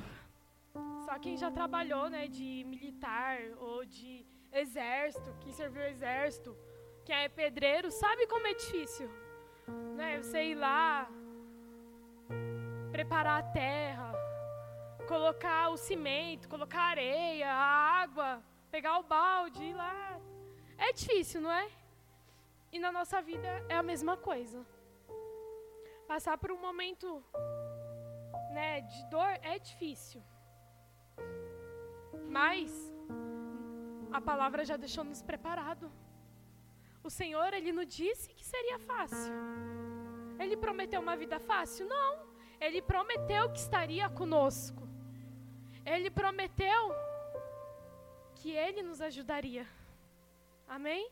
Só 1.04 1.18
quem 1.18 1.36
já 1.36 1.50
trabalhou, 1.50 2.08
né, 2.08 2.28
de 2.28 2.64
militar 2.64 3.40
ou 3.58 3.84
de 3.84 4.24
exército, 4.54 5.36
quem 5.40 5.52
serviu 5.52 5.82
exército, 5.82 6.56
quem 7.04 7.16
é 7.16 7.28
pedreiro, 7.28 7.90
sabe 7.90 8.28
como 8.28 8.46
é 8.46 8.54
difícil. 8.54 9.10
Né? 9.96 10.22
Você 10.22 10.44
ir 10.52 10.54
lá, 10.54 11.10
preparar 12.92 13.40
a 13.40 13.48
terra, 13.52 14.14
colocar 15.08 15.70
o 15.70 15.78
cimento, 15.78 16.48
colocar 16.48 16.82
a 16.82 16.92
areia, 16.92 17.52
a 17.52 17.66
água, 18.04 18.44
pegar 18.70 19.00
o 19.00 19.04
balde, 19.16 19.64
ir 19.64 19.74
lá, 19.74 20.22
é 20.78 20.94
difícil, 20.94 21.42
não 21.42 21.52
é? 21.52 21.68
E 22.72 22.78
na 22.78 22.92
nossa 22.92 23.20
vida 23.24 23.66
é 23.68 23.76
a 23.76 23.82
mesma 23.82 24.16
coisa. 24.16 24.64
Passar 26.12 26.36
por 26.42 26.52
um 26.52 26.60
momento 26.60 27.08
né, 28.52 28.82
de 28.82 29.00
dor 29.12 29.32
é 29.54 29.60
difícil. 29.60 30.22
Mas 32.28 32.72
a 34.12 34.20
palavra 34.20 34.66
já 34.66 34.76
deixou 34.76 35.04
nos 35.04 35.22
preparado. 35.22 35.92
O 37.04 37.12
Senhor, 37.12 37.54
ele 37.54 37.72
não 37.72 37.86
disse 37.86 38.34
que 38.34 38.44
seria 38.44 38.80
fácil. 38.80 39.34
Ele 40.40 40.58
prometeu 40.58 41.00
uma 41.00 41.16
vida 41.16 41.40
fácil? 41.40 41.86
Não. 41.88 42.12
Ele 42.60 42.82
prometeu 42.82 43.52
que 43.52 43.60
estaria 43.60 44.10
conosco. 44.10 44.90
Ele 45.86 46.10
prometeu 46.10 46.84
que 48.34 48.52
ele 48.52 48.82
nos 48.82 49.00
ajudaria. 49.00 49.68
Amém? 50.68 51.12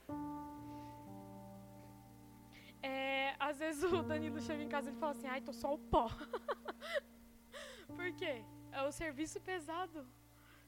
É, 2.82 3.36
às 3.40 3.60
vezes 3.60 3.84
o 3.84 4.04
Danilo 4.04 4.40
chega 4.42 4.64
em 4.64 4.70
casa 4.70 4.90
e 4.90 4.94
fala 4.94 5.12
assim, 5.12 5.28
ai, 5.28 5.42
tô 5.42 5.54
só 5.54 5.74
o 5.74 5.78
pó. 5.78 6.10
Por 7.96 8.12
quê? 8.14 8.44
É 8.72 8.84
o 8.84 8.92
serviço 8.92 9.40
pesado. 9.42 10.08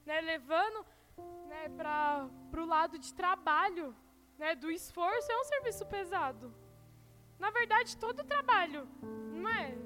Né? 0.04 0.20
Levando 0.20 0.84
né, 1.48 1.68
para 1.76 2.28
o 2.56 2.64
lado 2.64 2.98
de 2.98 3.12
trabalho, 3.14 3.94
né, 4.38 4.54
do 4.54 4.70
esforço, 4.70 5.30
é 5.30 5.40
um 5.40 5.44
serviço 5.44 5.86
pesado. 5.86 6.54
Na 7.38 7.50
verdade, 7.50 7.96
todo 7.96 8.24
trabalho, 8.24 8.88
não 9.34 9.48
é? 9.48 9.76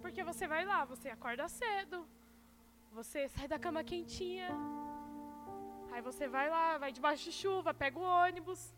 Porque 0.00 0.22
você 0.22 0.46
vai 0.46 0.64
lá, 0.64 0.84
você 0.84 1.08
acorda 1.08 1.48
cedo, 1.48 2.06
você 2.92 3.28
sai 3.28 3.48
da 3.48 3.58
cama 3.58 3.82
quentinha, 3.82 4.50
Aí 5.98 6.02
você 6.02 6.28
vai 6.28 6.48
lá, 6.48 6.78
vai 6.78 6.92
debaixo 6.92 7.24
de 7.24 7.32
chuva, 7.32 7.74
pega 7.74 7.98
o 7.98 8.02
ônibus. 8.02 8.72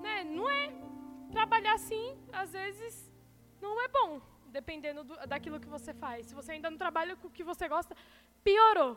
Né? 0.00 0.24
Não 0.24 0.48
é. 0.48 0.72
Trabalhar 1.38 1.74
assim, 1.80 2.06
às 2.42 2.50
vezes, 2.58 2.94
não 3.64 3.72
é 3.84 3.88
bom, 3.96 4.10
dependendo 4.58 5.00
do, 5.08 5.14
daquilo 5.32 5.60
que 5.62 5.72
você 5.76 5.92
faz. 6.02 6.20
Se 6.28 6.34
você 6.38 6.52
ainda 6.52 6.70
não 6.70 6.78
trabalha 6.84 7.14
com 7.14 7.26
o 7.28 7.34
que 7.36 7.44
você 7.50 7.68
gosta, 7.74 7.94
piorou. 8.46 8.92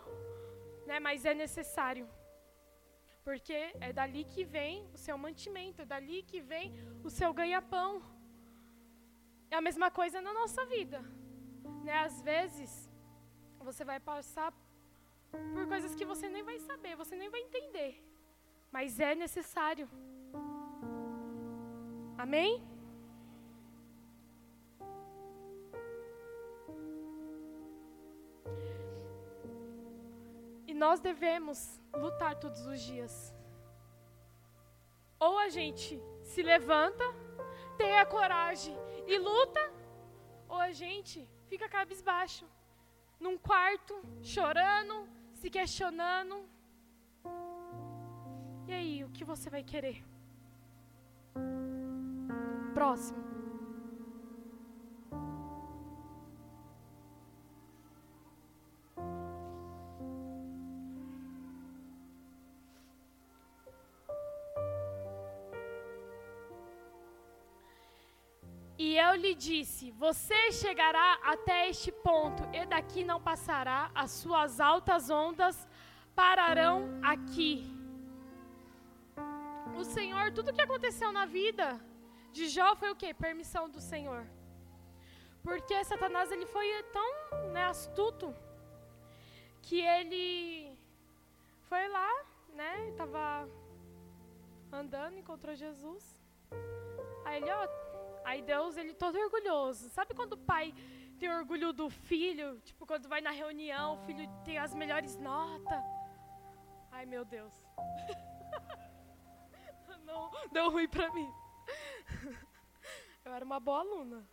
Né? 0.88 0.98
Mas 1.08 1.26
é 1.32 1.34
necessário. 1.34 2.06
Porque 3.26 3.60
é 3.88 3.92
dali 4.00 4.24
que 4.34 4.44
vem 4.56 4.74
o 4.96 4.98
seu 5.06 5.18
mantimento, 5.26 5.82
é 5.82 5.86
dali 5.94 6.20
que 6.32 6.40
vem 6.52 6.66
o 7.04 7.10
seu 7.18 7.32
ganha-pão. 7.40 7.92
É 9.52 9.56
a 9.58 9.66
mesma 9.68 9.90
coisa 10.00 10.22
na 10.28 10.34
nossa 10.42 10.64
vida. 10.76 11.00
Né? 11.86 11.96
Às 12.08 12.22
vezes, 12.32 12.72
você 13.70 13.84
vai 13.92 14.00
passar 14.12 14.50
por 15.56 15.68
coisas 15.74 15.94
que 15.94 16.06
você 16.14 16.30
nem 16.36 16.44
vai 16.52 16.58
saber, 16.70 16.96
você 17.04 17.18
nem 17.22 17.30
vai 17.36 17.42
entender. 17.42 17.92
Mas 18.72 19.00
é 19.12 19.14
necessário. 19.26 19.90
Amém? 22.24 22.62
E 30.68 30.74
nós 30.74 31.00
devemos 31.00 31.80
lutar 31.94 32.36
todos 32.36 32.66
os 32.66 32.82
dias. 32.82 33.34
Ou 35.18 35.40
a 35.40 35.48
gente 35.48 35.98
se 36.22 36.44
levanta, 36.44 37.06
tem 37.78 37.98
a 37.98 38.06
coragem 38.06 38.76
e 39.08 39.18
luta, 39.18 39.64
ou 40.50 40.58
a 40.58 40.74
gente 40.74 41.26
fica 41.48 41.70
cabisbaixo, 41.70 42.46
num 43.18 43.38
quarto, 43.38 43.96
chorando, 44.22 45.08
se 45.36 45.50
questionando. 45.50 46.44
E 48.68 48.74
aí, 48.74 49.04
o 49.06 49.10
que 49.10 49.24
você 49.24 49.50
vai 49.50 49.64
querer? 49.64 50.04
Próximo. 52.74 53.30
E 68.78 68.98
eu 68.98 69.14
lhe 69.16 69.36
disse: 69.36 69.92
Você 69.92 70.54
chegará 70.54 71.20
até 71.22 71.70
este 71.70 71.92
ponto, 71.92 72.44
e 72.54 72.66
daqui 72.66 73.04
não 73.04 73.20
passará, 73.22 73.92
as 73.94 74.12
suas 74.12 74.62
altas 74.62 75.10
ondas 75.10 75.68
pararão 76.16 76.90
aqui. 77.04 77.54
O 79.78 79.84
Senhor, 79.84 80.32
tudo 80.32 80.54
que 80.54 80.62
aconteceu 80.62 81.12
na 81.12 81.26
vida 81.26 81.78
de 82.32 82.48
Jó 82.48 82.76
foi 82.76 82.92
o 82.92 82.96
quê? 82.96 83.14
Permissão 83.14 83.70
do 83.70 83.82
Senhor. 83.82 84.26
Porque 85.44 85.84
Satanás 85.84 86.32
ele 86.32 86.46
foi 86.46 86.68
tão 86.92 87.52
né, 87.52 87.66
astuto 87.66 88.34
que 89.62 89.80
ele 89.80 90.78
foi 91.70 91.88
lá, 91.88 92.26
né? 92.54 92.90
Estava 92.90 93.48
andando, 94.72 95.18
encontrou 95.18 95.56
Jesus. 95.56 96.04
Aí 97.26 97.38
ele, 97.38 97.52
ó, 97.52 97.68
Aí 98.30 98.44
Deus, 98.44 98.78
ele 98.78 98.94
todo 98.94 99.18
orgulhoso. 99.18 99.90
Sabe 99.90 100.14
quando 100.14 100.34
o 100.34 100.38
pai 100.38 100.74
tem 101.18 101.32
orgulho 101.32 101.74
do 101.74 101.90
filho? 101.90 102.60
Tipo, 102.62 102.86
quando 102.86 103.08
vai 103.08 103.22
na 103.22 103.32
reunião, 103.32 103.96
o 103.96 104.06
filho 104.06 104.30
tem 104.44 104.58
as 104.58 104.74
melhores 104.74 105.18
notas. 105.18 105.84
Ai, 106.92 107.08
meu 107.08 107.26
Deus. 107.26 107.52
Não, 110.06 110.32
deu 110.52 110.70
ruim 110.70 110.88
pra 110.88 111.12
mim. 111.12 111.32
Eu 113.26 113.34
era 113.34 113.46
uma 113.46 113.60
boa 113.60 113.80
aluna. 113.80 114.28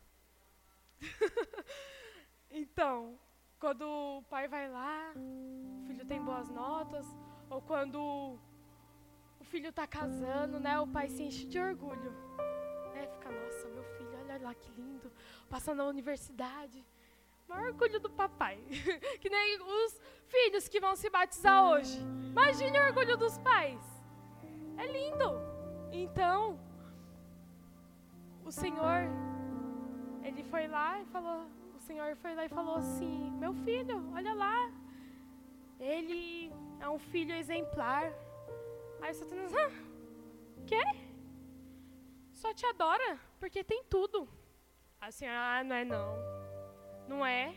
Então, 2.49 3.19
quando 3.59 3.83
o 3.83 4.23
pai 4.31 4.47
vai 4.47 4.71
lá, 4.71 5.13
o 5.17 5.85
filho 5.89 6.07
tem 6.07 6.23
boas 6.23 6.49
notas, 6.49 7.05
ou 7.51 7.61
quando 7.61 8.39
o 9.41 9.45
filho 9.45 9.71
está 9.71 9.85
casando, 9.87 10.61
né, 10.61 10.79
o 10.79 10.87
pai 10.87 11.09
se 11.09 11.25
enche 11.25 11.45
de 11.45 11.59
orgulho 11.59 12.15
né? 12.97 13.07
Fica, 13.07 13.31
nossa, 13.31 13.69
meu 13.69 13.85
filho, 13.97 14.19
olha 14.19 14.39
lá 14.43 14.55
que 14.55 14.71
lindo, 14.73 15.13
passando 15.49 15.79
na 15.79 15.85
universidade. 15.85 16.85
O 17.47 17.51
maior 17.51 17.69
orgulho 17.69 18.01
do 18.01 18.11
papai. 18.11 18.59
que 19.21 19.29
nem 19.29 19.61
os 19.61 20.01
filhos 20.27 20.67
que 20.67 20.81
vão 20.81 20.97
se 20.97 21.09
batizar 21.11 21.65
hoje. 21.69 22.01
Imagine 22.01 22.79
o 22.79 22.87
orgulho 22.87 23.17
dos 23.17 23.39
pais. 23.39 23.81
É 24.79 24.87
lindo. 24.87 25.31
Então, 25.93 26.59
o 28.47 28.53
Senhor, 28.53 29.01
ele 30.23 30.43
foi 30.45 30.67
lá 30.69 31.01
e 31.01 31.05
falou, 31.07 31.47
o 31.75 31.81
Senhor 31.81 32.17
foi 32.17 32.35
lá 32.35 32.45
e 32.45 32.49
falou 32.49 32.77
assim: 32.77 33.31
"Meu 33.33 33.53
filho, 33.53 34.11
olha 34.15 34.35
lá. 34.35 34.73
Ele 35.79 36.53
é 36.81 36.89
um 36.89 36.99
filho 36.99 37.35
exemplar." 37.35 38.13
Aí 39.03 39.11
o 39.11 39.15
Satanás, 39.15 39.53
ah, 39.55 39.71
quê? 40.67 40.83
só 42.47 42.55
te 42.55 42.65
adora 42.67 43.19
porque 43.41 43.65
tem 43.65 43.83
tudo. 43.85 44.29
Assim, 45.01 45.27
ah, 45.27 45.63
não 45.65 45.77
é 45.77 45.85
não. 45.85 46.09
Não 47.09 47.27
é. 47.27 47.55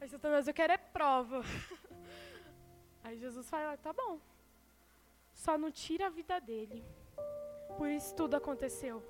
Aí 0.00 0.08
Satanás, 0.08 0.48
eu 0.48 0.54
quero 0.54 0.72
é 0.72 0.78
prova. 0.78 1.42
Aí 3.04 3.18
Jesus 3.18 3.48
fala, 3.48 3.76
tá 3.76 3.92
bom. 3.92 4.18
Só 5.34 5.58
não 5.58 5.70
tira 5.70 6.06
a 6.06 6.10
vida 6.10 6.40
dele. 6.40 6.84
Por 7.76 7.88
isso 7.88 8.14
tudo 8.14 8.36
aconteceu. 8.36 9.02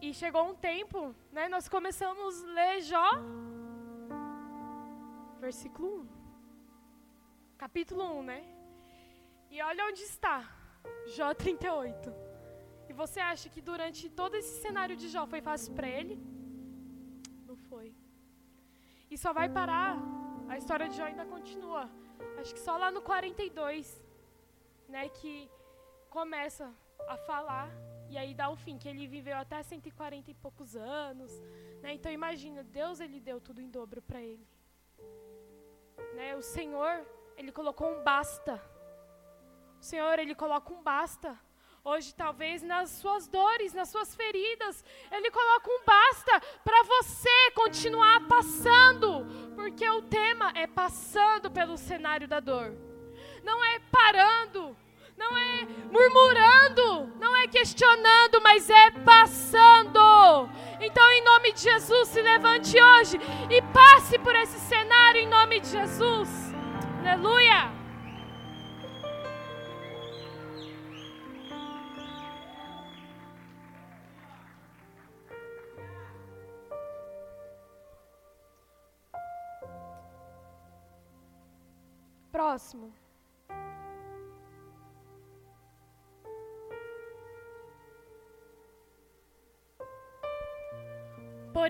E 0.00 0.12
chegou 0.12 0.42
um 0.50 0.54
tempo, 0.54 1.14
né? 1.30 1.48
Nós 1.48 1.68
começamos 1.68 2.42
a 2.42 2.46
ler 2.46 2.80
Jó, 2.82 3.10
versículo 5.38 5.88
1. 6.00 6.08
Capítulo 7.56 8.04
1, 8.18 8.22
né? 8.22 8.40
E 9.50 9.62
olha 9.62 9.86
onde 9.86 10.02
está. 10.02 10.36
Jó 11.16 11.32
38. 11.32 12.12
E 12.88 12.92
você 12.92 13.20
acha 13.20 13.48
que 13.48 13.60
durante 13.60 14.10
todo 14.10 14.34
esse 14.34 14.60
cenário 14.60 14.96
de 14.96 15.08
Jó 15.08 15.24
foi 15.26 15.40
fácil 15.40 15.72
para 15.74 15.88
ele? 15.88 16.16
Não 17.46 17.56
foi. 17.56 17.94
E 19.10 19.16
só 19.16 19.32
vai 19.32 19.48
parar. 19.48 19.96
A 20.48 20.58
história 20.58 20.88
de 20.88 20.96
Jó 20.96 21.04
ainda 21.04 21.24
continua. 21.24 21.88
Acho 22.40 22.52
que 22.54 22.60
só 22.60 22.76
lá 22.76 22.90
no 22.90 23.02
42, 23.02 24.02
né, 24.88 25.08
que 25.08 25.48
começa 26.10 26.72
a 27.08 27.16
falar 27.16 27.70
e 28.12 28.18
aí 28.18 28.34
dá 28.34 28.50
o 28.50 28.56
fim, 28.56 28.76
que 28.76 28.86
ele 28.86 29.06
viveu 29.06 29.36
até 29.38 29.62
140 29.62 30.30
e 30.30 30.34
poucos 30.34 30.76
anos, 30.76 31.32
né? 31.82 31.94
Então 31.94 32.12
imagina, 32.12 32.62
Deus 32.62 33.00
ele 33.00 33.18
deu 33.18 33.40
tudo 33.40 33.60
em 33.62 33.70
dobro 33.70 34.02
para 34.02 34.20
ele. 34.20 34.46
Né? 36.14 36.36
O 36.36 36.42
Senhor, 36.42 37.06
ele 37.38 37.50
colocou 37.50 37.88
um 37.90 38.04
basta. 38.04 38.62
O 39.80 39.84
Senhor, 39.84 40.18
ele 40.18 40.34
coloca 40.34 40.70
um 40.74 40.82
basta. 40.82 41.40
Hoje, 41.82 42.14
talvez 42.14 42.62
nas 42.62 42.90
suas 42.90 43.26
dores, 43.26 43.72
nas 43.72 43.88
suas 43.88 44.14
feridas, 44.14 44.84
Ele 45.10 45.32
coloca 45.32 45.68
um 45.68 45.84
basta 45.84 46.40
para 46.62 46.80
você 46.84 47.50
continuar 47.56 48.28
passando, 48.28 49.26
porque 49.56 49.88
o 49.90 50.02
tema 50.02 50.52
é 50.54 50.64
passando 50.64 51.50
pelo 51.50 51.76
cenário 51.76 52.28
da 52.28 52.38
dor, 52.38 52.72
não 53.42 53.64
é 53.64 53.80
parando, 53.90 54.76
não 55.16 55.36
é 55.36 55.66
murmurando, 55.90 57.12
não 57.18 57.36
é 57.36 57.46
questionando, 57.46 58.40
mas 58.42 58.68
é 58.68 58.90
passando. 58.90 60.48
Então, 60.80 61.10
em 61.12 61.24
nome 61.24 61.52
de 61.52 61.60
Jesus, 61.60 62.08
se 62.08 62.20
levante 62.20 62.76
hoje 62.82 63.20
e 63.48 63.62
passe 63.72 64.18
por 64.18 64.34
esse 64.34 64.58
cenário 64.60 65.20
em 65.20 65.28
nome 65.28 65.60
de 65.60 65.68
Jesus. 65.68 66.28
Aleluia. 67.00 67.70
Próximo. 82.30 83.01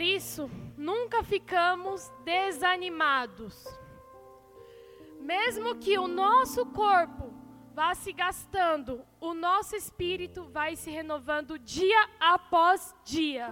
Por 0.02 0.08
isso, 0.08 0.50
nunca 0.76 1.22
ficamos 1.22 2.10
desanimados. 2.24 3.54
Mesmo 5.20 5.76
que 5.76 5.96
o 5.96 6.08
nosso 6.08 6.66
corpo 6.66 7.32
vá 7.72 7.94
se 7.94 8.12
gastando, 8.12 9.06
o 9.20 9.32
nosso 9.32 9.76
espírito 9.76 10.42
vai 10.46 10.74
se 10.74 10.90
renovando 10.90 11.56
dia 11.56 12.08
após 12.18 12.92
dia. 13.04 13.48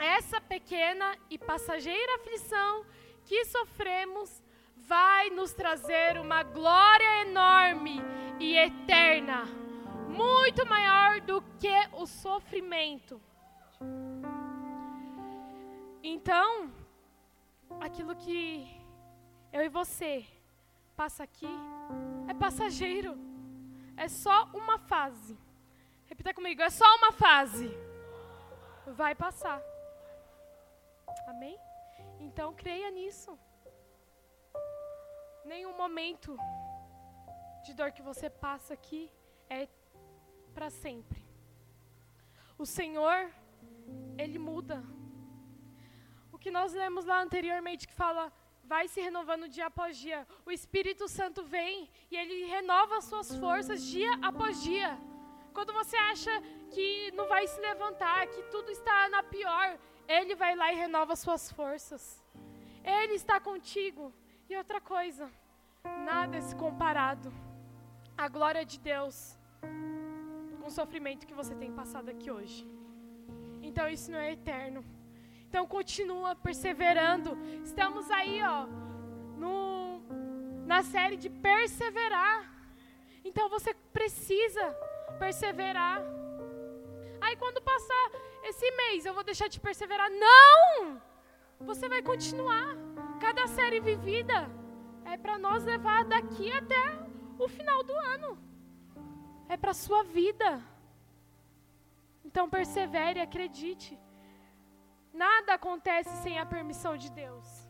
Essa 0.00 0.40
pequena 0.40 1.16
e 1.30 1.38
passageira 1.38 2.16
aflição 2.16 2.84
que 3.24 3.44
sofremos 3.44 4.42
vai 4.76 5.30
nos 5.30 5.52
trazer 5.52 6.18
uma 6.18 6.42
glória 6.42 7.20
enorme 7.20 8.02
e 8.40 8.56
eterna, 8.56 9.44
muito 10.08 10.66
maior 10.66 11.20
do 11.20 11.40
que 11.60 11.88
o 11.92 12.04
sofrimento. 12.04 13.20
Então, 16.02 16.72
aquilo 17.80 18.16
que 18.16 18.66
eu 19.52 19.62
e 19.62 19.68
você 19.68 20.26
passa 20.96 21.22
aqui 21.22 21.46
é 22.28 22.34
passageiro. 22.34 23.16
É 23.96 24.08
só 24.08 24.46
uma 24.46 24.78
fase. 24.78 25.38
Repita 26.06 26.34
comigo, 26.34 26.60
é 26.60 26.70
só 26.70 26.84
uma 26.96 27.12
fase. 27.12 27.70
Vai 28.86 29.14
passar. 29.14 29.62
Amém? 31.28 31.56
Então 32.18 32.52
creia 32.52 32.90
nisso. 32.90 33.38
Nenhum 35.44 35.76
momento 35.76 36.36
de 37.64 37.74
dor 37.74 37.92
que 37.92 38.02
você 38.02 38.28
passa 38.28 38.74
aqui 38.74 39.08
é 39.48 39.68
para 40.52 40.68
sempre. 40.68 41.24
O 42.58 42.66
Senhor, 42.66 43.30
Ele 44.18 44.38
muda 44.38 44.82
que 46.42 46.50
nós 46.50 46.72
lemos 46.72 47.04
lá 47.04 47.22
anteriormente, 47.22 47.86
que 47.88 47.94
fala, 48.04 48.32
vai 48.72 48.88
se 48.88 49.00
renovando 49.00 49.52
dia 49.56 49.66
após 49.66 49.96
dia. 49.96 50.26
O 50.44 50.50
Espírito 50.58 51.06
Santo 51.08 51.42
vem 51.54 51.88
e 52.10 52.16
ele 52.16 52.46
renova 52.56 52.98
as 52.98 53.04
suas 53.04 53.34
forças 53.36 53.82
dia 53.94 54.12
após 54.30 54.62
dia. 54.62 54.90
Quando 55.56 55.72
você 55.72 55.96
acha 55.96 56.32
que 56.74 56.86
não 57.12 57.26
vai 57.34 57.46
se 57.46 57.60
levantar, 57.60 58.26
que 58.26 58.42
tudo 58.54 58.70
está 58.70 59.08
na 59.08 59.22
pior, 59.22 59.78
ele 60.08 60.34
vai 60.34 60.54
lá 60.56 60.72
e 60.72 60.76
renova 60.76 61.12
as 61.12 61.20
suas 61.20 61.50
forças. 61.52 62.02
Ele 62.82 63.14
está 63.14 63.38
contigo. 63.38 64.12
E 64.48 64.56
outra 64.56 64.80
coisa, 64.80 65.30
nada 66.10 66.36
é 66.36 66.40
se 66.40 66.54
comparado 66.56 67.32
à 68.16 68.26
glória 68.28 68.64
de 68.64 68.78
Deus 68.78 69.38
com 70.60 70.66
o 70.66 70.70
sofrimento 70.70 71.26
que 71.26 71.34
você 71.34 71.54
tem 71.54 71.72
passado 71.72 72.08
aqui 72.08 72.30
hoje. 72.30 72.66
Então 73.62 73.88
isso 73.88 74.10
não 74.10 74.18
é 74.18 74.32
eterno. 74.32 74.84
Então 75.52 75.66
continua 75.66 76.34
perseverando. 76.34 77.30
Estamos 77.62 78.10
aí, 78.10 78.42
ó, 78.42 78.64
no, 79.36 80.00
na 80.64 80.82
série 80.82 81.18
de 81.18 81.28
perseverar. 81.28 82.38
Então 83.22 83.50
você 83.50 83.74
precisa 83.92 84.64
perseverar. 85.18 86.00
Aí 87.20 87.36
quando 87.36 87.60
passar 87.60 88.04
esse 88.44 88.70
mês, 88.80 89.04
eu 89.04 89.12
vou 89.12 89.22
deixar 89.22 89.48
de 89.48 89.60
perseverar. 89.60 90.08
Não! 90.10 90.98
Você 91.60 91.86
vai 91.86 92.00
continuar. 92.00 92.68
Cada 93.20 93.46
série 93.46 93.78
vivida 93.78 94.50
é 95.04 95.18
para 95.18 95.36
nós 95.36 95.64
levar 95.64 96.06
daqui 96.06 96.50
até 96.50 96.82
o 97.38 97.46
final 97.46 97.82
do 97.82 97.94
ano. 98.14 98.38
É 99.50 99.58
para 99.58 99.74
sua 99.74 100.02
vida. 100.02 100.62
Então 102.24 102.48
persevere, 102.48 103.20
acredite. 103.20 104.01
Nada 105.12 105.54
acontece 105.54 106.10
sem 106.22 106.38
a 106.38 106.46
permissão 106.46 106.96
de 106.96 107.10
Deus. 107.10 107.68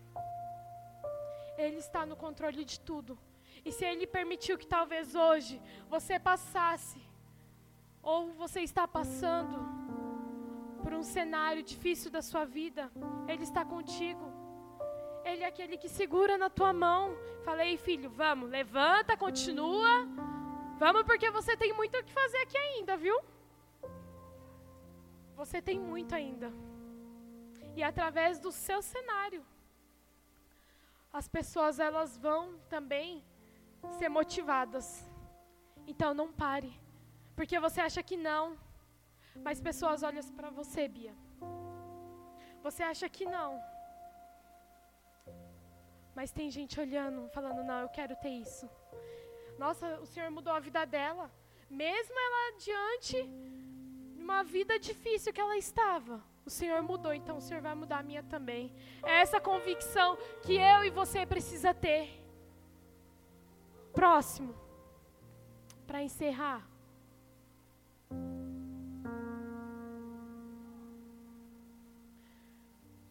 Ele 1.59 1.76
está 1.76 2.07
no 2.07 2.16
controle 2.16 2.64
de 2.64 2.78
tudo. 2.78 3.18
E 3.64 3.72
se 3.72 3.85
Ele 3.85 4.07
permitiu 4.07 4.57
que 4.57 4.66
talvez 4.66 5.14
hoje 5.14 5.61
você 5.88 6.18
passasse, 6.18 7.00
ou 8.02 8.33
você 8.33 8.61
está 8.61 8.87
passando 8.87 9.59
por 10.83 10.92
um 10.92 11.02
cenário 11.02 11.62
difícil 11.62 12.11
da 12.11 12.22
sua 12.22 12.44
vida, 12.44 12.90
Ele 13.28 13.42
está 13.42 13.64
contigo. 13.64 14.31
Ele 15.24 15.42
é 15.42 15.46
aquele 15.46 15.76
que 15.76 15.88
segura 15.88 16.38
na 16.38 16.48
tua 16.48 16.72
mão. 16.72 17.16
Falei, 17.44 17.76
filho, 17.76 18.09
vamos, 18.11 18.50
levanta, 18.50 19.16
continua. 19.16 20.07
Vamos, 20.78 21.02
porque 21.05 21.31
você 21.31 21.57
tem 21.57 21.72
muito 21.72 21.96
o 21.96 22.05
que 22.05 22.12
fazer 22.12 22.38
aqui 22.38 22.57
ainda, 22.57 22.96
viu? 22.96 23.20
Você 25.37 25.61
tem 25.61 25.78
muito 25.78 26.14
ainda 26.14 26.52
e 27.77 27.83
através 27.83 28.39
do 28.39 28.51
seu 28.53 28.81
cenário. 28.83 29.45
As 31.12 31.29
pessoas 31.29 31.79
elas 31.79 32.16
vão 32.16 32.59
também 32.68 33.25
ser 33.99 34.09
motivadas. 34.09 34.87
Então 35.87 36.14
não 36.14 36.33
pare, 36.33 36.73
porque 37.35 37.59
você 37.59 37.81
acha 37.81 38.03
que 38.03 38.16
não, 38.16 38.57
mas 39.47 39.61
pessoas 39.61 40.03
olham 40.03 40.23
para 40.39 40.51
você, 40.51 40.87
Bia. 40.87 41.14
Você 42.62 42.83
acha 42.83 43.09
que 43.09 43.25
não. 43.25 43.61
Mas 46.14 46.31
tem 46.31 46.51
gente 46.51 46.81
olhando, 46.81 47.29
falando: 47.31 47.64
"Não, 47.64 47.81
eu 47.81 47.89
quero 47.89 48.14
ter 48.16 48.35
isso". 48.47 48.68
Nossa, 49.59 49.87
o 50.01 50.07
Senhor 50.07 50.31
mudou 50.31 50.53
a 50.53 50.61
vida 50.61 50.85
dela, 50.85 51.31
mesmo 51.68 52.14
ela 52.27 52.59
diante 52.59 53.23
de 53.23 54.23
uma 54.23 54.43
vida 54.45 54.79
difícil 54.79 55.33
que 55.33 55.41
ela 55.41 55.57
estava. 55.57 56.23
O 56.45 56.51
Senhor 56.51 56.82
mudou, 56.82 57.14
então 57.14 57.36
o 57.36 57.40
Senhor 57.40 57.62
vai 57.62 57.74
mudar 57.74 57.99
a 57.99 58.03
minha 58.03 58.22
também. 58.22 58.72
É 59.03 59.20
essa 59.20 59.40
convicção 59.40 60.16
que 60.43 60.55
eu 60.57 60.84
e 60.84 60.90
você 60.90 61.24
precisa 61.24 61.72
ter. 61.72 62.20
Próximo. 63.93 64.55
Para 65.86 66.03
encerrar. 66.03 66.66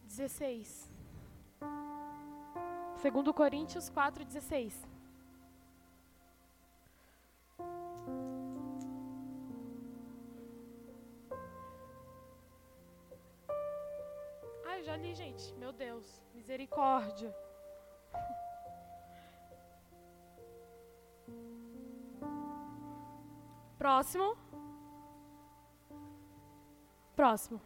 Dezesseis. 0.06 0.90
Segundo 2.96 3.32
Coríntios 3.32 3.88
4, 3.88 4.24
16. 4.24 4.91
Já 14.84 14.94
ali, 14.94 15.14
gente. 15.14 15.52
Meu 15.54 15.72
Deus, 15.72 16.04
misericórdia. 16.34 17.32
Próximo. 23.78 24.36
Próximo. 27.14 27.60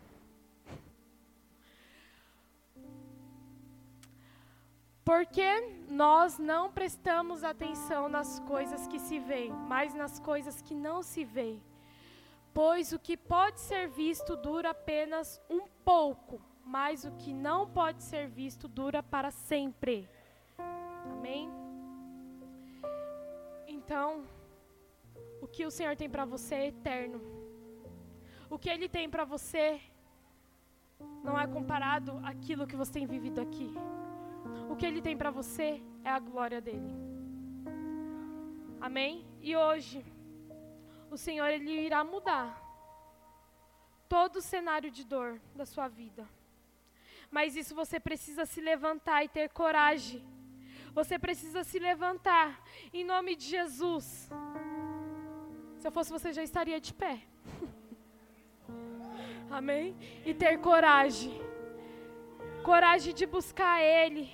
Porque 5.05 5.49
nós 5.89 6.37
não 6.37 6.71
prestamos 6.71 7.45
atenção 7.45 8.09
nas 8.09 8.41
coisas 8.41 8.87
que 8.89 8.99
se 8.99 9.19
veem, 9.19 9.53
mas 9.53 9.95
nas 9.95 10.19
coisas 10.19 10.61
que 10.61 10.75
não 10.75 11.03
se 11.03 11.25
veem. 11.25 11.63
Pois 12.53 12.93
o 12.93 12.99
que 12.99 13.17
pode 13.17 13.61
ser 13.61 13.89
visto 13.89 14.37
dura 14.37 14.71
apenas 14.71 15.41
um 15.49 15.67
pouco, 15.85 16.41
mas 16.67 17.05
o 17.05 17.13
que 17.13 17.33
não 17.33 17.65
pode 17.69 18.03
ser 18.03 18.27
visto 18.27 18.67
dura 18.67 19.01
para 19.01 19.31
sempre. 19.31 20.09
Amém? 21.13 21.49
Então, 23.69 24.25
o 25.41 25.47
que 25.47 25.65
o 25.65 25.71
Senhor 25.71 25.95
tem 25.95 26.11
para 26.11 26.25
você 26.25 26.55
é 26.57 26.67
eterno. 26.67 27.21
O 28.51 28.59
que 28.59 28.69
Ele 28.69 28.89
tem 28.89 29.09
para 29.09 29.25
você 29.25 29.81
não 31.23 31.39
é 31.39 31.47
comparado 31.47 32.21
àquilo 32.25 32.67
que 32.67 32.75
você 32.75 32.95
tem 32.95 33.07
vivido 33.07 33.41
aqui. 33.41 33.73
O 34.69 34.75
que 34.75 34.87
Ele 34.87 35.01
tem 35.01 35.17
para 35.17 35.31
você 35.31 35.81
é 36.03 36.11
a 36.11 36.19
glória 36.19 36.61
dele. 36.61 36.93
Amém? 38.81 39.25
E 39.41 39.57
hoje, 39.57 40.05
o 41.11 41.17
Senhor 41.17 41.47
Ele 41.47 41.71
irá 41.71 42.03
mudar 42.03 42.61
todo 44.09 44.37
o 44.37 44.43
cenário 44.43 44.91
de 44.91 45.05
dor 45.05 45.41
da 45.55 45.65
sua 45.65 45.87
vida. 45.87 46.27
Mas 47.31 47.57
isso 47.57 47.75
você 47.75 47.99
precisa 47.99 48.45
se 48.47 48.61
levantar 48.61 49.25
e 49.25 49.29
ter 49.29 49.49
coragem. 49.51 50.25
Você 50.95 51.19
precisa 51.19 51.63
se 51.63 51.79
levantar 51.79 52.63
em 52.93 53.05
nome 53.05 53.37
de 53.37 53.45
Jesus. 53.45 54.31
Se 55.79 55.87
eu 55.87 55.93
fosse 55.93 56.11
você, 56.11 56.33
já 56.33 56.43
estaria 56.43 56.81
de 56.81 56.95
pé. 56.95 57.21
Amém? 59.51 59.97
E 60.25 60.33
ter 60.33 60.59
coragem. 60.59 61.41
Coragem 62.63 63.15
de 63.15 63.27
buscar 63.27 63.83
Ele. 63.83 64.31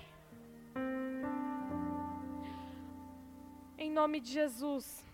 Em 3.77 3.91
nome 3.91 4.21
de 4.21 4.31
Jesus. 4.31 5.05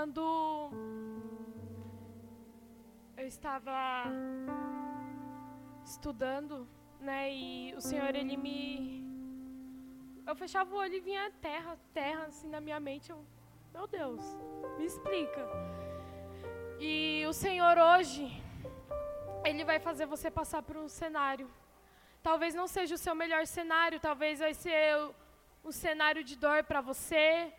Quando 0.00 0.70
eu 3.18 3.26
estava 3.26 4.06
estudando, 5.84 6.66
né, 6.98 7.30
e 7.30 7.74
o 7.74 7.82
Senhor 7.82 8.14
ele 8.14 8.34
me 8.34 9.04
eu 10.26 10.34
fechava 10.34 10.74
o 10.74 10.78
olho 10.78 10.94
e 10.94 11.00
vinha 11.00 11.30
terra, 11.42 11.78
terra 11.92 12.22
assim 12.28 12.48
na 12.48 12.62
minha 12.62 12.80
mente, 12.80 13.10
eu, 13.10 13.22
meu 13.74 13.86
Deus, 13.86 14.22
me 14.78 14.86
explica. 14.86 15.44
E 16.78 17.26
o 17.28 17.34
Senhor 17.34 17.76
hoje 17.76 18.24
ele 19.44 19.66
vai 19.66 19.78
fazer 19.78 20.06
você 20.06 20.30
passar 20.30 20.62
por 20.62 20.78
um 20.78 20.88
cenário. 20.88 21.50
Talvez 22.22 22.54
não 22.54 22.66
seja 22.66 22.94
o 22.94 23.02
seu 23.06 23.14
melhor 23.14 23.46
cenário, 23.46 24.00
talvez 24.00 24.38
vai 24.38 24.54
ser 24.54 24.96
um 25.62 25.70
cenário 25.70 26.24
de 26.24 26.36
dor 26.36 26.64
para 26.64 26.80
você, 26.80 27.52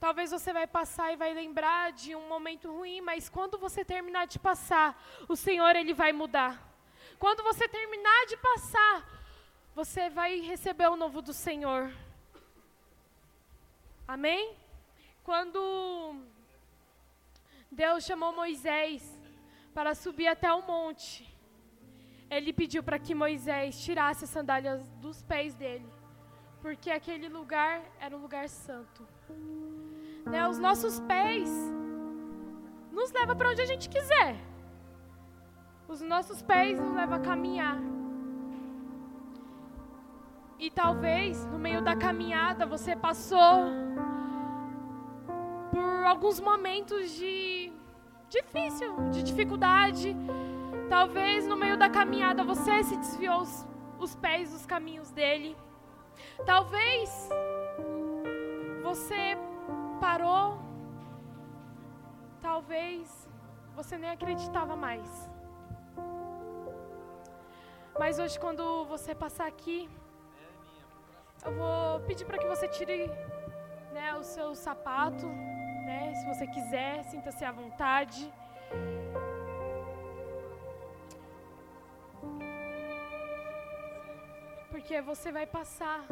Talvez 0.00 0.30
você 0.30 0.52
vai 0.52 0.66
passar 0.66 1.12
e 1.12 1.16
vai 1.16 1.34
lembrar 1.34 1.92
de 1.92 2.14
um 2.14 2.28
momento 2.28 2.70
ruim, 2.70 3.00
mas 3.00 3.28
quando 3.28 3.58
você 3.58 3.84
terminar 3.84 4.26
de 4.28 4.38
passar, 4.38 4.96
o 5.28 5.34
Senhor 5.34 5.74
ele 5.74 5.92
vai 5.92 6.12
mudar. 6.12 6.52
Quando 7.18 7.42
você 7.42 7.68
terminar 7.68 8.26
de 8.26 8.36
passar, 8.36 8.96
você 9.74 10.08
vai 10.08 10.38
receber 10.40 10.88
o 10.88 10.96
novo 10.96 11.20
do 11.20 11.32
Senhor. 11.32 11.92
Amém? 14.06 14.56
Quando 15.24 16.22
Deus 17.70 18.04
chamou 18.04 18.32
Moisés 18.32 19.02
para 19.74 19.96
subir 19.96 20.28
até 20.28 20.52
o 20.52 20.62
monte, 20.62 21.28
ele 22.30 22.52
pediu 22.52 22.82
para 22.84 22.98
que 22.98 23.14
Moisés 23.14 23.80
tirasse 23.80 24.24
as 24.24 24.30
sandálias 24.30 24.88
dos 24.92 25.22
pés 25.22 25.54
dele, 25.54 25.86
porque 26.62 26.90
aquele 26.90 27.28
lugar 27.28 27.82
era 27.98 28.16
um 28.16 28.20
lugar 28.20 28.48
santo. 28.48 29.06
Né? 30.30 30.46
Os 30.46 30.58
nossos 30.58 31.00
pés 31.00 31.50
nos 32.92 33.10
levam 33.12 33.36
para 33.36 33.50
onde 33.50 33.62
a 33.62 33.66
gente 33.66 33.88
quiser. 33.88 34.36
Os 35.88 36.00
nossos 36.02 36.42
pés 36.42 36.78
nos 36.78 36.92
levam 36.94 37.16
a 37.16 37.20
caminhar. 37.20 37.78
E 40.58 40.70
talvez 40.70 41.46
no 41.46 41.58
meio 41.58 41.80
da 41.80 41.96
caminhada 41.96 42.66
você 42.66 42.94
passou 42.94 43.70
por 45.70 46.04
alguns 46.04 46.40
momentos 46.40 47.12
de 47.12 47.72
difícil, 48.28 48.94
de 49.10 49.22
dificuldade. 49.22 50.16
Talvez 50.90 51.46
no 51.46 51.56
meio 51.56 51.76
da 51.78 51.88
caminhada 51.88 52.44
você 52.44 52.82
se 52.82 52.96
desviou 52.96 53.40
os, 53.40 53.66
os 53.98 54.14
pés 54.16 54.52
dos 54.52 54.66
caminhos 54.66 55.10
dele. 55.10 55.56
Talvez 56.44 57.30
você 58.82 59.38
parou, 59.98 60.58
talvez 62.40 63.28
você 63.74 63.96
nem 63.98 64.10
acreditava 64.10 64.74
mais. 64.76 65.30
Mas 67.98 68.18
hoje, 68.18 68.38
quando 68.38 68.84
você 68.84 69.12
passar 69.14 69.46
aqui, 69.46 69.88
eu 71.44 71.52
vou 71.60 72.00
pedir 72.06 72.24
para 72.24 72.38
que 72.38 72.46
você 72.46 72.68
tire 72.68 73.10
né, 73.92 74.14
o 74.14 74.22
seu 74.22 74.54
sapato, 74.54 75.26
né, 75.26 76.14
se 76.14 76.24
você 76.26 76.46
quiser, 76.46 77.02
sinta-se 77.04 77.44
à 77.44 77.52
vontade. 77.52 78.32
Porque 84.70 85.00
você 85.02 85.32
vai 85.32 85.46
passar 85.46 86.06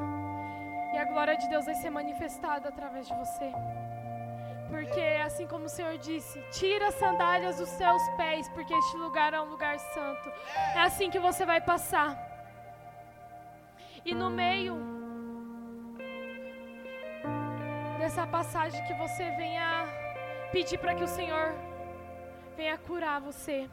e 0.92 0.98
a 0.98 1.04
glória 1.04 1.36
de 1.36 1.48
Deus 1.48 1.64
vai 1.64 1.74
ser 1.74 1.90
manifestada 1.90 2.68
através 2.68 3.06
de 3.06 3.14
você. 3.14 3.52
Porque, 4.68 5.00
assim 5.24 5.46
como 5.46 5.66
o 5.66 5.68
Senhor 5.68 5.96
disse, 5.98 6.40
tira 6.50 6.88
as 6.88 6.94
sandálias 6.94 7.58
dos 7.58 7.68
seus 7.68 8.02
pés, 8.16 8.48
porque 8.50 8.74
este 8.74 8.96
lugar 8.96 9.32
é 9.32 9.40
um 9.40 9.48
lugar 9.48 9.78
santo. 9.78 10.32
É 10.74 10.80
assim 10.80 11.08
que 11.08 11.18
você 11.18 11.46
vai 11.46 11.60
passar. 11.60 12.16
E 14.04 14.14
no 14.14 14.28
meio 14.28 14.76
dessa 17.98 18.26
passagem, 18.26 18.84
que 18.86 18.94
você 18.94 19.30
venha 19.32 19.84
pedir 20.52 20.78
para 20.78 20.94
que 20.94 21.04
o 21.04 21.08
Senhor 21.08 21.54
venha 22.56 22.76
curar 22.78 23.20
você. 23.20 23.68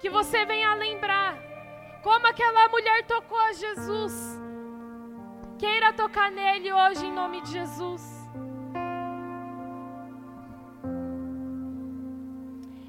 Que 0.00 0.08
você 0.08 0.46
venha 0.46 0.74
lembrar 0.74 1.36
como 2.02 2.26
aquela 2.26 2.68
mulher 2.68 3.06
tocou 3.06 3.38
a 3.38 3.52
Jesus 3.52 4.40
Queira 5.60 5.92
tocar 5.92 6.28
nele 6.30 6.72
hoje 6.72 7.04
em 7.06 7.12
nome 7.12 7.38
de 7.42 7.50
Jesus. 7.56 8.02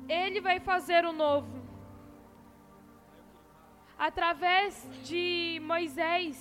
Ele 0.07 0.39
vai 0.39 0.57
fazer 0.69 1.03
o 1.03 1.11
novo. 1.11 1.51
Através 4.07 4.87
de 5.03 5.59
Moisés, 5.71 6.37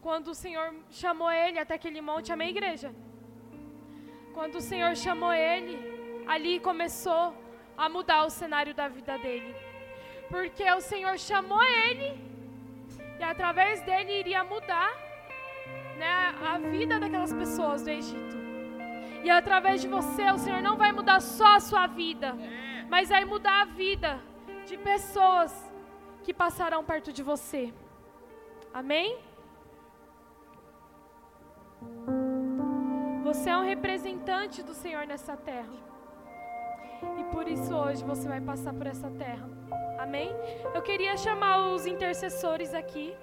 quando 0.00 0.28
o 0.28 0.38
Senhor 0.42 0.68
chamou 1.02 1.30
ele 1.30 1.58
até 1.58 1.74
aquele 1.74 2.00
monte, 2.00 2.32
amém, 2.32 2.48
igreja? 2.48 2.94
Quando 4.32 4.54
o 4.54 4.66
Senhor 4.70 4.96
chamou 4.96 5.34
ele, 5.34 5.76
ali 6.26 6.58
começou 6.60 7.34
a 7.76 7.90
mudar 7.90 8.24
o 8.24 8.30
cenário 8.30 8.74
da 8.74 8.88
vida 8.88 9.18
dele. 9.18 9.54
Porque 10.30 10.64
o 10.70 10.80
Senhor 10.80 11.18
chamou 11.18 11.62
ele 11.62 12.29
e 13.20 13.22
através 13.22 13.82
dele 13.82 14.12
iria 14.20 14.42
mudar 14.42 14.90
né, 15.98 16.12
a 16.50 16.56
vida 16.58 16.98
daquelas 16.98 17.32
pessoas 17.34 17.82
do 17.82 17.90
Egito. 17.90 18.36
E 19.22 19.28
através 19.28 19.82
de 19.82 19.88
você, 19.88 20.30
o 20.30 20.38
Senhor 20.38 20.62
não 20.62 20.76
vai 20.78 20.90
mudar 20.90 21.20
só 21.20 21.56
a 21.56 21.60
sua 21.60 21.86
vida, 21.86 22.34
mas 22.88 23.10
vai 23.10 23.26
mudar 23.26 23.60
a 23.60 23.66
vida 23.66 24.18
de 24.64 24.78
pessoas 24.78 25.52
que 26.24 26.32
passarão 26.32 26.82
perto 26.82 27.12
de 27.12 27.22
você. 27.22 27.74
Amém? 28.72 29.18
Você 33.22 33.50
é 33.50 33.56
um 33.58 33.66
representante 33.74 34.62
do 34.62 34.72
Senhor 34.72 35.06
nessa 35.06 35.36
terra. 35.36 35.89
E 37.18 37.24
por 37.32 37.48
isso 37.48 37.74
hoje 37.74 38.04
você 38.04 38.28
vai 38.28 38.40
passar 38.40 38.72
por 38.72 38.86
essa 38.86 39.10
terra. 39.10 39.48
Amém? 39.98 40.30
Eu 40.74 40.82
queria 40.82 41.16
chamar 41.16 41.72
os 41.72 41.86
intercessores 41.86 42.74
aqui. 42.74 43.14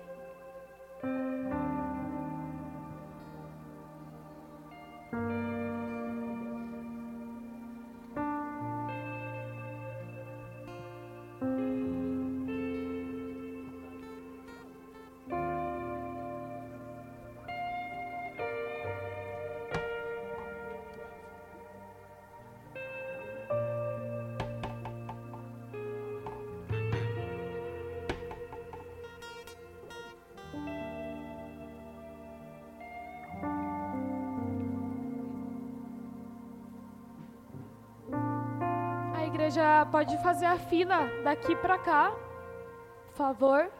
Pode 39.91 40.21
fazer 40.21 40.45
a 40.45 40.57
fila 40.57 41.07
daqui 41.23 41.55
para 41.55 41.77
cá, 41.77 42.11
por 43.07 43.15
favor. 43.15 43.71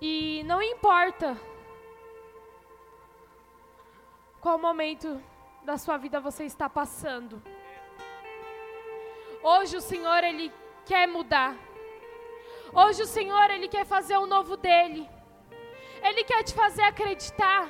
E 0.00 0.42
não 0.44 0.62
importa 0.62 1.36
qual 4.40 4.58
momento 4.58 5.22
da 5.64 5.76
sua 5.76 5.96
vida 5.96 6.20
você 6.20 6.44
está 6.44 6.68
passando. 6.68 7.42
Hoje 9.42 9.76
o 9.76 9.80
Senhor 9.80 10.24
ele 10.24 10.52
quer 10.84 11.06
mudar. 11.06 11.54
Hoje 12.72 13.02
o 13.02 13.06
Senhor 13.06 13.50
ele 13.50 13.68
quer 13.68 13.84
fazer 13.84 14.16
o 14.16 14.26
novo 14.26 14.56
dele. 14.56 15.08
Ele 16.02 16.24
quer 16.24 16.42
te 16.42 16.54
fazer 16.54 16.82
acreditar. 16.82 17.68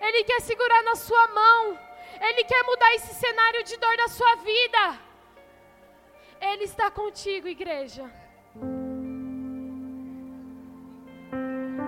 Ele 0.00 0.24
quer 0.24 0.40
segurar 0.40 0.82
na 0.82 0.94
sua 0.94 1.28
mão. 1.28 1.78
Ele 2.20 2.44
quer 2.44 2.62
mudar 2.64 2.94
esse 2.94 3.14
cenário 3.14 3.64
de 3.64 3.76
dor 3.76 3.96
da 3.96 4.08
sua 4.08 4.36
vida. 4.36 5.09
Ele 6.40 6.64
está 6.64 6.90
contigo, 6.90 7.46
igreja. 7.46 8.10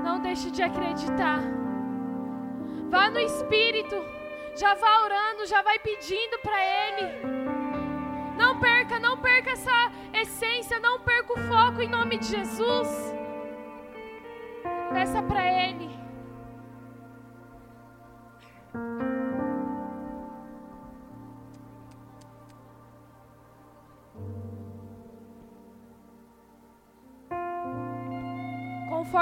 Não 0.04 0.20
deixe 0.20 0.50
de 0.50 0.62
acreditar. 0.62 1.40
Vá 2.90 3.08
no 3.10 3.18
Espírito. 3.18 3.96
Já 4.54 4.74
vá 4.74 5.04
orando, 5.04 5.46
já 5.46 5.62
vai 5.62 5.78
pedindo 5.78 6.38
para 6.40 6.58
Ele. 6.62 7.06
Não 8.36 8.60
perca, 8.60 8.98
não 8.98 9.16
perca 9.16 9.50
essa 9.50 9.90
essência, 10.12 10.78
não 10.78 11.00
perca 11.00 11.32
o 11.32 11.38
foco 11.48 11.80
em 11.80 11.88
nome 11.88 12.18
de 12.18 12.26
Jesus. 12.26 13.14
Peça 14.92 15.22
para 15.22 15.42
Ele. 15.46 15.90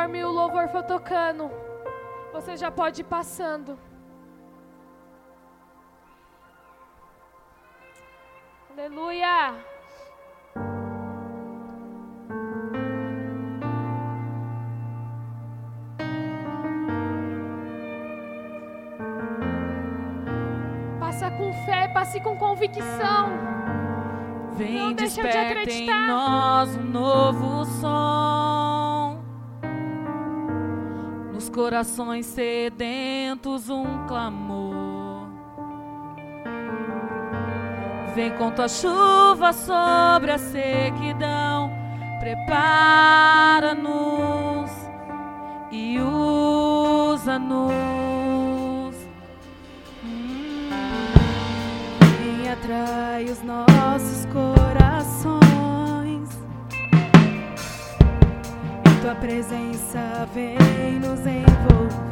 Conforme 0.01 0.25
o 0.25 0.31
louvor 0.31 0.67
for 0.69 0.83
tocando, 0.83 1.51
você 2.33 2.57
já 2.57 2.71
pode 2.71 3.03
ir 3.03 3.05
passando. 3.05 3.79
Aleluia. 8.71 9.55
Passa 20.99 21.31
com 21.33 21.53
fé, 21.67 21.89
passe 21.89 22.21
com 22.21 22.37
convicção. 22.39 23.29
Vem, 24.55 24.79
Não 24.79 24.93
deixa 24.95 25.21
de 25.23 25.37
acreditar. 25.37 25.93
em 25.93 26.07
nós 26.09 26.77
um 26.77 26.85
novo 26.85 27.67
corações 31.51 32.27
sedentos 32.27 33.69
um 33.69 34.07
clamor. 34.07 35.29
Vem 38.15 38.31
com 38.33 38.51
tua 38.51 38.69
chuva 38.69 39.53
sobre 39.53 40.33
a 40.33 40.39
sequidão, 40.39 41.71
prepara-nos 42.19 43.81
e 45.71 45.99
usa-nos. 46.01 47.71
Hum. 50.05 50.71
Vem 52.19 52.51
atrai 52.51 53.25
os 53.27 53.43
nossos 53.43 54.10
Tua 59.01 59.15
presença 59.15 60.29
vem 60.35 61.01
nos 61.01 61.21
envolver. 61.21 62.10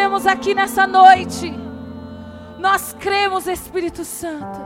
Vivemos 0.00 0.26
aqui 0.26 0.54
nessa 0.54 0.86
noite. 0.86 1.52
Nós 2.58 2.96
cremos, 2.98 3.46
Espírito 3.46 4.02
Santo. 4.02 4.58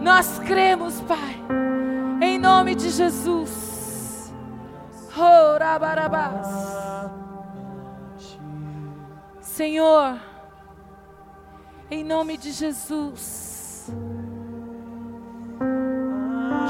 Nós 0.00 0.38
cremos, 0.38 1.00
Pai, 1.00 1.42
em 2.22 2.38
nome 2.38 2.76
de 2.76 2.88
Jesus. 2.90 4.32
Oh. 5.18 5.58
Senhor, 9.40 10.20
em 11.90 12.04
nome 12.04 12.36
de 12.36 12.52
Jesus. 12.52 13.90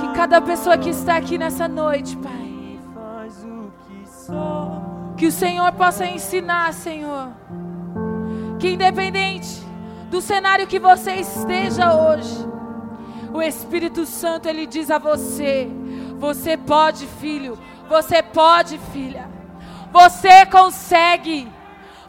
Que 0.00 0.16
cada 0.16 0.40
pessoa 0.40 0.78
que 0.78 0.88
está 0.88 1.18
aqui 1.18 1.36
nessa 1.36 1.68
noite, 1.68 2.16
Pai, 2.16 2.45
que 5.16 5.26
o 5.26 5.32
Senhor 5.32 5.72
possa 5.72 6.06
ensinar, 6.06 6.72
Senhor. 6.72 7.30
Que 8.58 8.70
independente 8.70 9.64
do 10.10 10.20
cenário 10.20 10.66
que 10.66 10.78
você 10.78 11.14
esteja 11.14 11.94
hoje, 11.94 12.46
o 13.32 13.42
Espírito 13.42 14.06
Santo 14.06 14.48
ele 14.48 14.66
diz 14.66 14.90
a 14.90 14.98
você: 14.98 15.68
você 16.18 16.56
pode, 16.56 17.06
filho, 17.06 17.58
você 17.88 18.22
pode, 18.22 18.78
filha. 18.92 19.28
Você 19.92 20.46
consegue. 20.46 21.48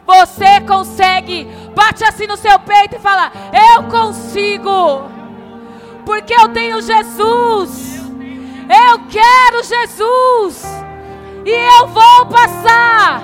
Você 0.06 0.60
consegue. 0.66 1.46
Bate 1.74 2.04
assim 2.04 2.26
no 2.26 2.36
seu 2.36 2.58
peito 2.60 2.96
e 2.96 2.98
fala: 2.98 3.30
Eu 3.74 3.84
consigo. 3.84 5.08
Porque 6.04 6.32
eu 6.32 6.48
tenho 6.48 6.80
Jesus. 6.80 7.98
Eu 8.68 9.00
quero 9.08 9.62
Jesus. 9.62 10.87
E 11.48 11.80
eu 11.80 11.86
vou 11.86 12.26
passar. 12.26 13.22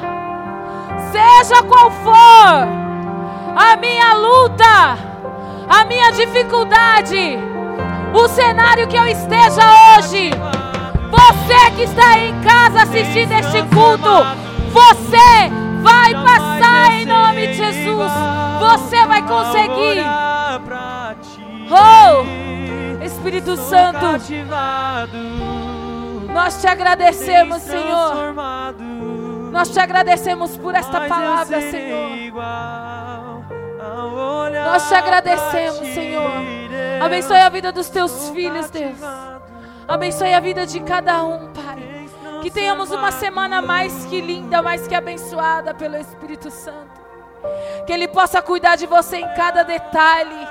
Seja 1.13 1.63
qual 1.63 1.91
for 1.91 2.67
a 3.55 3.77
minha 3.77 4.15
luta, 4.15 4.97
a 5.69 5.85
minha 5.85 6.11
dificuldade, 6.11 7.39
o 8.15 8.27
cenário 8.29 8.89
que 8.89 8.97
eu 8.97 9.07
esteja 9.07 9.61
hoje. 9.99 10.31
Você 11.11 11.71
que 11.77 11.83
está 11.83 12.13
aí 12.13 12.31
em 12.31 12.41
casa 12.41 12.85
assistindo 12.85 13.31
este 13.33 13.63
culto, 13.65 14.25
você 14.73 15.51
vai 15.83 16.15
passar 16.15 16.93
em 16.93 17.05
nome 17.05 17.49
de 17.49 17.55
Jesus. 17.57 18.13
Você 18.59 19.05
vai 19.05 19.21
conseguir. 19.21 20.03
Oh, 21.71 23.05
Espírito 23.05 23.55
Santo, 23.59 24.19
nós 26.35 26.61
te 26.61 26.66
agradecemos, 26.66 27.62
Senhor. 27.62 28.35
Nós 29.52 29.70
te 29.70 29.78
agradecemos 29.78 30.56
por 30.56 30.74
esta 30.74 31.02
palavra, 31.02 31.61
Senhor. 31.61 32.11
Nós 34.65 34.89
te 34.89 34.94
agradecemos, 34.94 35.89
Senhor. 35.94 36.32
Abençoe 37.01 37.39
a 37.39 37.48
vida 37.48 37.70
dos 37.70 37.89
teus 37.89 38.31
filhos, 38.31 38.69
Deus. 38.69 38.98
Abençoe 39.86 40.35
a 40.35 40.40
vida 40.40 40.66
de 40.66 40.81
cada 40.81 41.23
um, 41.23 41.52
Pai. 41.52 42.09
Que 42.43 42.51
tenhamos 42.51 42.90
uma 42.90 43.12
semana 43.12 43.62
mais 43.62 44.05
que 44.06 44.20
linda, 44.20 44.61
mais 44.61 44.89
que 44.89 44.94
abençoada 44.94 45.73
pelo 45.73 45.97
Espírito 45.97 46.51
Santo. 46.51 47.01
Que 47.86 47.93
Ele 47.93 48.09
possa 48.09 48.43
cuidar 48.43 48.74
de 48.77 48.86
você 48.86 49.19
em 49.19 49.35
cada 49.35 49.62
detalhe. 49.62 50.48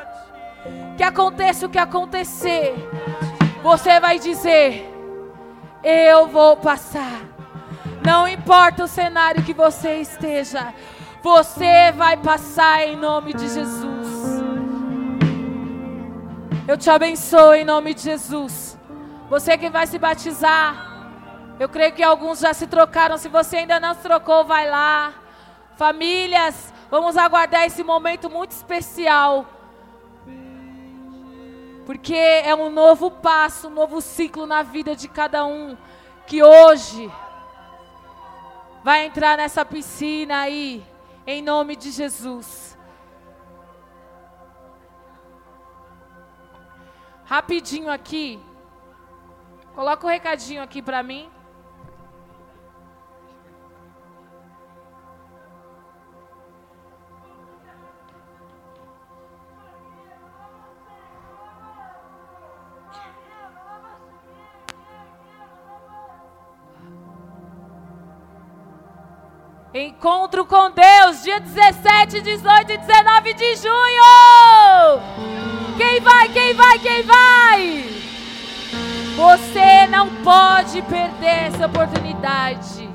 Que 0.96 1.04
aconteça 1.04 1.66
o 1.66 1.70
que 1.70 1.78
acontecer, 1.78 2.74
você 3.62 4.00
vai 4.00 4.18
dizer: 4.18 4.93
Eu 5.84 6.28
vou 6.28 6.56
passar. 6.56 7.22
Não 8.06 8.28
importa 8.28 8.86
o 8.86 8.88
cenário 8.88 9.44
que 9.44 9.54
você 9.54 9.96
esteja, 9.96 10.74
você 11.22 11.92
vai 11.92 12.18
passar 12.18 12.88
em 12.88 12.96
nome 12.96 13.34
de 13.34 13.48
Jesus. 13.48 14.44
Eu 16.66 16.78
te 16.78 16.90
abençoo 16.90 17.54
em 17.54 17.66
nome 17.66 17.94
de 17.94 18.02
Jesus. 18.02 18.78
Você 19.30 19.58
que 19.58 19.70
vai 19.70 19.86
se 19.86 19.98
batizar, 19.98 20.94
eu 21.60 21.68
creio 21.68 21.94
que 21.94 22.04
alguns 22.04 22.40
já 22.40 22.54
se 22.54 22.68
trocaram. 22.68 23.18
Se 23.18 23.28
você 23.28 23.58
ainda 23.58 23.80
não 23.80 23.94
se 23.94 24.02
trocou, 24.02 24.46
vai 24.46 24.70
lá. 24.70 25.14
Famílias, 25.76 26.74
vamos 26.90 27.18
aguardar 27.18 27.66
esse 27.66 27.84
momento 27.84 28.30
muito 28.30 28.52
especial. 28.52 29.46
Porque 31.86 32.16
é 32.16 32.56
um 32.56 32.70
novo 32.70 33.12
passo, 33.12 33.68
um 33.68 33.72
novo 33.72 34.02
ciclo 34.02 34.46
na 34.46 34.64
vida 34.64 34.96
de 34.96 35.08
cada 35.08 35.46
um. 35.46 35.78
Que 36.26 36.42
hoje 36.42 37.12
vai 38.84 39.06
entrar 39.06 39.38
nessa 39.38 39.66
piscina 39.66 40.42
aí, 40.42 40.86
em 41.28 41.42
nome 41.42 41.76
de 41.76 41.92
Jesus. 41.92 42.78
Rapidinho 47.26 47.92
aqui. 47.92 48.40
Coloca 49.74 50.06
o 50.06 50.10
recadinho 50.10 50.62
aqui 50.62 50.82
para 50.82 51.02
mim. 51.02 51.30
Encontro 69.84 70.46
com 70.46 70.72
Deus, 70.72 71.24
dia 71.24 71.42
17, 71.42 72.22
18 72.22 72.72
e 72.72 72.78
19 72.78 73.34
de 73.34 73.56
junho. 73.58 75.02
Quem 75.76 76.00
vai, 76.00 76.30
quem 76.30 76.54
vai, 76.54 76.80
quem 76.80 77.04
vai? 77.04 77.86
Você 79.18 79.86
não 79.88 80.08
pode 80.24 80.82
perder 80.84 81.48
essa 81.48 81.66
oportunidade. 81.66 82.90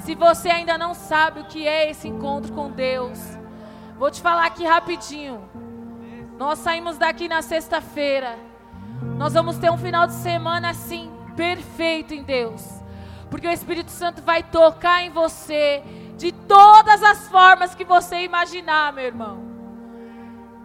Se 0.00 0.16
você 0.16 0.48
ainda 0.48 0.76
não 0.76 0.94
sabe 0.94 1.42
o 1.42 1.44
que 1.44 1.64
é 1.64 1.88
esse 1.90 2.08
encontro 2.08 2.52
com 2.52 2.72
Deus, 2.72 3.20
vou 3.96 4.10
te 4.10 4.20
falar 4.20 4.46
aqui 4.46 4.64
rapidinho. 4.64 5.48
Nós 6.36 6.58
saímos 6.58 6.98
daqui 6.98 7.28
na 7.28 7.40
sexta-feira. 7.40 8.36
Nós 9.16 9.32
vamos 9.32 9.58
ter 9.58 9.70
um 9.70 9.78
final 9.78 10.08
de 10.08 10.14
semana 10.14 10.70
assim, 10.70 11.08
perfeito 11.36 12.12
em 12.12 12.24
Deus. 12.24 12.64
Porque 13.30 13.46
o 13.46 13.52
Espírito 13.52 13.92
Santo 13.92 14.22
vai 14.22 14.42
tocar 14.42 15.04
em 15.04 15.10
você 15.10 15.84
de 16.16 16.32
todas 16.32 17.02
as 17.02 17.28
formas 17.28 17.74
que 17.74 17.84
você 17.84 18.22
imaginar, 18.22 18.92
meu 18.92 19.04
irmão. 19.04 19.56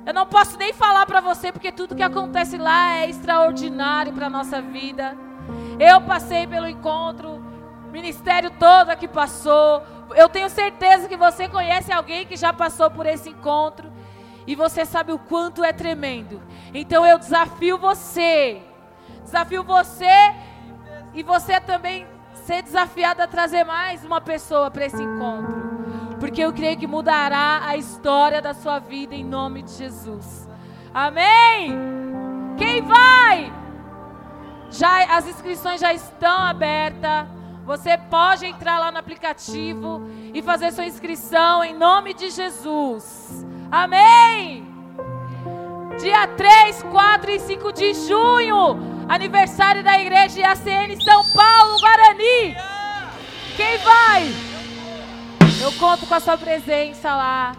Eu 0.06 0.14
não 0.14 0.26
posso 0.26 0.58
nem 0.58 0.74
falar 0.74 1.06
para 1.06 1.22
você 1.22 1.52
porque 1.52 1.72
tudo 1.72 1.96
que 1.96 2.02
acontece 2.02 2.58
lá 2.58 2.96
é 2.96 3.10
extraordinário 3.10 4.14
para 4.14 4.30
nossa 4.30 4.62
vida. 4.62 5.16
Eu 5.80 6.02
passei 6.02 6.48
pelo 6.48 6.68
encontro, 6.68 7.44
ministério 7.92 8.50
todo 8.52 8.90
aqui 8.90 9.08
passou. 9.08 9.84
Eu 10.16 10.28
tenho 10.28 10.50
certeza 10.50 11.08
que 11.08 11.18
você 11.18 11.48
conhece 11.48 11.92
alguém 11.92 12.26
que 12.26 12.36
já 12.36 12.52
passou 12.52 12.90
por 12.90 13.06
esse 13.06 13.30
encontro 13.30 13.92
e 14.48 14.56
você 14.56 14.86
sabe 14.86 15.12
o 15.12 15.20
quanto 15.20 15.64
é 15.64 15.72
tremendo. 15.72 16.42
Então 16.74 17.06
eu 17.06 17.20
desafio 17.20 17.78
você, 17.78 18.62
desafio 19.24 19.64
você 19.64 20.34
e 21.14 21.22
você 21.22 21.60
também 21.60 22.08
ser 22.52 22.64
desafiado 22.64 23.22
a 23.22 23.28
trazer 23.28 23.64
mais 23.64 24.04
uma 24.04 24.20
pessoa 24.20 24.70
para 24.70 24.86
esse 24.86 25.02
encontro. 25.02 26.18
Porque 26.20 26.42
eu 26.42 26.52
creio 26.52 26.78
que 26.78 26.86
mudará 26.86 27.62
a 27.66 27.78
história 27.78 28.42
da 28.42 28.54
sua 28.54 28.78
vida 28.78 29.16
em 29.16 29.24
nome 29.24 29.62
de 29.62 29.72
Jesus. 29.72 30.50
Amém? 30.94 31.74
Quem 32.58 32.82
vai? 32.82 33.54
Já 34.70 35.16
as 35.16 35.28
inscrições 35.28 35.80
já 35.80 35.94
estão 35.94 36.40
abertas. 36.40 37.26
Você 37.66 37.98
pode 37.98 38.46
entrar 38.46 38.80
lá 38.80 38.92
no 38.92 38.98
aplicativo 38.98 40.06
e 40.34 40.42
fazer 40.42 40.74
sua 40.74 40.86
inscrição 40.86 41.64
em 41.64 41.74
nome 41.74 42.14
de 42.14 42.32
Jesus. 42.32 43.46
Amém? 43.72 44.71
Dia 46.00 46.28
3, 46.28 46.84
4 46.84 47.32
e 47.32 47.40
5 47.40 47.74
de 47.74 47.94
junho, 47.94 48.78
Aniversário 49.08 49.84
da 49.84 50.00
igreja 50.00 50.40
IACN 50.40 51.00
São 51.02 51.24
Paulo, 51.34 51.80
Guarani. 51.80 52.56
Quem 53.56 53.78
vai? 53.80 54.52
Eu 55.62 55.72
conto 55.74 56.08
com 56.08 56.16
a 56.16 56.20
sua 56.20 56.38
presença 56.38 57.16
lá. 57.16 57.52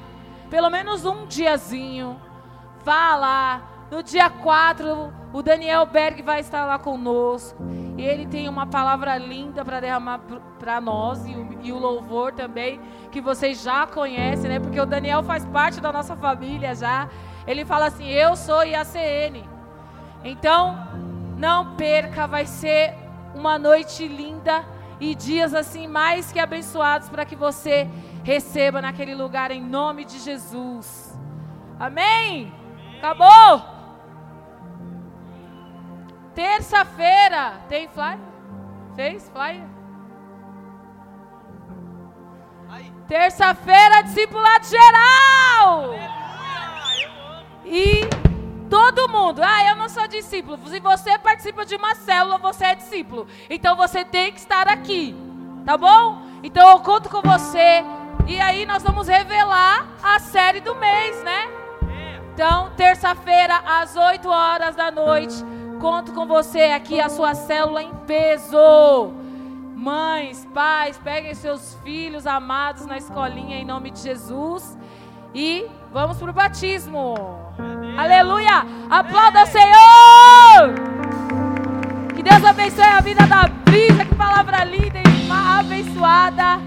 Pelo 0.51 0.71
menos 0.71 1.05
um 1.05 1.27
diazinho. 1.27 2.21
Vá 2.85 3.17
lá. 3.17 3.63
No 3.91 4.03
dia 4.03 4.31
4, 4.31 5.13
o 5.33 5.43
Daniel 5.43 5.85
Berg 5.87 6.23
vai 6.23 6.41
estar 6.41 6.65
lá 6.65 6.79
conosco. 6.79 7.63
E 7.97 8.03
ele 8.03 8.27
tem 8.27 8.49
uma 8.49 8.67
palavra 8.67 9.17
linda 9.19 9.65
para 9.65 9.81
derramar 9.81 10.21
para 10.59 10.81
nós 10.81 11.27
e 11.27 11.35
o, 11.35 11.59
e 11.63 11.73
o, 11.73 11.79
louvor 11.79 12.33
também, 12.33 12.81
que 13.11 13.21
vocês 13.21 13.63
já 13.63 13.87
conhecem, 13.87 14.49
né? 14.49 14.59
Porque 14.59 14.81
o 14.81 14.87
Daniel 14.87 15.23
faz 15.23 15.45
parte 15.45 15.81
da 15.81 15.93
nossa 15.93 16.17
família 16.17 16.75
já. 16.75 17.09
Ele 17.47 17.65
fala 17.65 17.87
assim: 17.87 18.09
Eu 18.09 18.37
sou 18.37 18.65
IACN. 18.65 19.45
Então, 20.25 20.77
não 21.37 21.75
perca, 21.75 22.27
vai 22.27 22.47
ser 22.47 22.95
uma 23.35 23.59
noite 23.59 24.07
linda 24.07 24.65
e 25.01 25.15
dias 25.15 25.53
assim 25.53 25.89
mais 25.89 26.31
que 26.31 26.39
abençoados 26.39 27.09
para 27.09 27.25
que 27.25 27.35
você 27.35 27.89
receba 28.23 28.81
naquele 28.81 29.15
lugar 29.15 29.51
em 29.51 29.61
nome 29.61 30.05
de 30.05 30.19
Jesus. 30.21 31.19
Amém? 31.79 32.53
Acabou? 32.99 33.63
Terça-feira 36.35 37.55
tem 37.69 37.89
flyer? 37.89 38.19
Fez 38.95 39.29
flyer? 39.31 39.73
Terça-feira, 43.09 44.03
discipulado 44.03 44.65
geral! 44.67 44.82
Discípulo. 50.13 50.59
Se 50.69 50.79
você 50.79 51.19
participa 51.19 51.65
de 51.65 51.75
uma 51.75 51.95
célula, 51.95 52.39
você 52.39 52.67
é 52.67 52.75
discípulo. 52.75 53.27
Então 53.51 53.75
você 53.77 54.05
tem 54.05 54.33
que 54.33 54.39
estar 54.39 54.69
aqui. 54.69 55.17
Tá 55.65 55.77
bom? 55.77 56.23
Então 56.43 56.69
eu 56.71 56.81
conto 56.81 57.09
com 57.09 57.21
você. 57.21 57.85
E 58.27 58.39
aí 58.41 58.65
nós 58.65 58.83
vamos 58.83 59.09
revelar 59.09 59.89
a 60.03 60.19
série 60.21 60.61
do 60.61 60.75
mês, 60.77 61.23
né? 61.25 61.49
Então, 62.33 62.71
terça-feira, 62.77 63.63
às 63.67 63.95
8 63.95 64.27
horas 64.29 64.75
da 64.75 64.91
noite, 64.91 65.35
conto 65.81 66.13
com 66.13 66.27
você 66.27 66.63
aqui, 66.63 66.99
a 66.99 67.11
sua 67.11 67.35
célula 67.35 67.83
em 67.83 67.95
peso. 68.07 69.13
Mães, 69.75 70.49
pais, 70.55 70.97
peguem 70.99 71.35
seus 71.35 71.75
filhos 71.83 72.27
amados 72.27 72.87
na 72.87 72.97
escolinha 72.97 73.59
em 73.59 73.65
nome 73.65 73.91
de 73.91 74.01
Jesus. 74.01 74.79
E 75.35 75.67
vamos 75.93 76.17
para 76.17 76.31
o 76.31 76.33
batismo. 76.33 77.15
Aleluia! 77.97 78.67
Aplauda 78.89 79.43
o 79.43 79.47
Senhor! 79.47 80.75
Que 82.15 82.23
Deus 82.23 82.45
abençoe 82.45 82.85
a 82.85 83.01
vida 83.01 83.27
da 83.27 83.49
Brisa. 83.65 84.05
Que 84.05 84.15
palavra 84.15 84.65
linda 84.65 84.99
e 84.99 85.13
abençoada. 85.59 86.61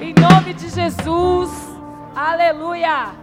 Em 0.00 0.14
nome 0.14 0.54
de 0.54 0.68
Jesus. 0.68 1.50
Aleluia! 2.14 3.19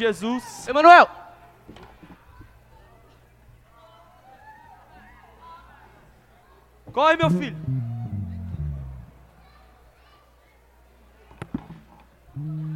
De 0.00 0.06
Jesus. 0.06 0.66
Emanuel! 0.66 1.06
Corre, 6.92 7.16
meu 7.16 7.30
filho. 7.30 7.56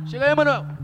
Chega 0.07 0.27
aí, 0.27 0.33
Emanuel! 0.33 0.84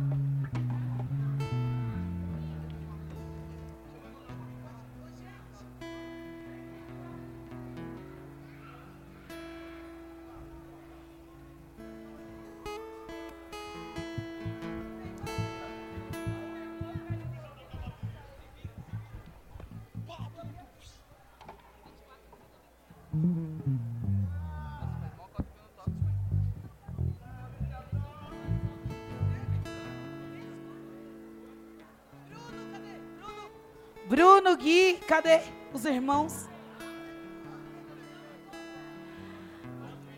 Cadê 35.11 35.41
os 35.73 35.85
irmãos? 35.85 36.49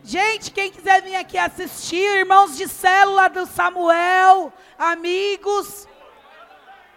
Gente, 0.03 0.51
quem 0.51 0.69
quiser 0.69 1.01
vir 1.01 1.15
aqui 1.15 1.35
assistir, 1.35 2.19
irmãos 2.19 2.55
de 2.55 2.67
célula 2.67 3.27
do 3.27 3.47
Samuel, 3.47 4.53
amigos. 4.77 5.87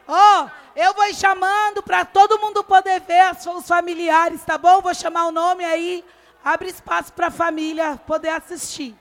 Ó, 0.07 0.51
eu 0.75 0.93
vou 0.93 1.15
chamando 1.15 1.83
para 1.83 2.05
todo 2.05 2.39
mundo 2.39 2.63
poder 2.63 3.01
ver 3.01 3.31
os 3.33 3.67
familiares, 3.67 4.45
tá 4.45 4.59
bom? 4.59 4.83
Vou 4.83 4.93
chamar 4.93 5.29
o 5.29 5.33
nome 5.33 5.65
aí, 5.65 6.05
abre 6.45 6.69
espaço 6.69 7.15
para 7.15 7.29
a 7.29 7.31
família 7.31 7.99
poder 8.07 8.29
assistir. 8.29 8.95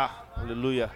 Ah, 0.00 0.10
aleluia. 0.36 0.88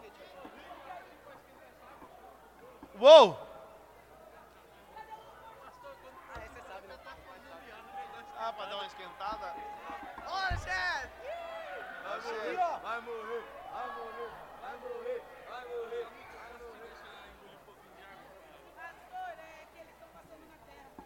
Quê, 0.00 0.10
tio? 0.16 0.32
Uou! 2.98 3.38
Ah, 5.54 5.68
esse 5.68 5.78
você 8.08 8.24
sabe, 8.34 8.56
pra 8.56 8.66
dar 8.66 8.74
uma 8.74 8.86
esquentada? 8.86 9.54
Bora, 10.26 10.56
chefe! 10.56 11.28
Vai 12.02 12.20
morrer, 12.20 12.56
vai 12.82 13.00
morrer, 13.00 13.44
vai 13.70 13.88
morrer, 13.94 14.30
vai 14.60 14.76
morrer. 14.78 15.07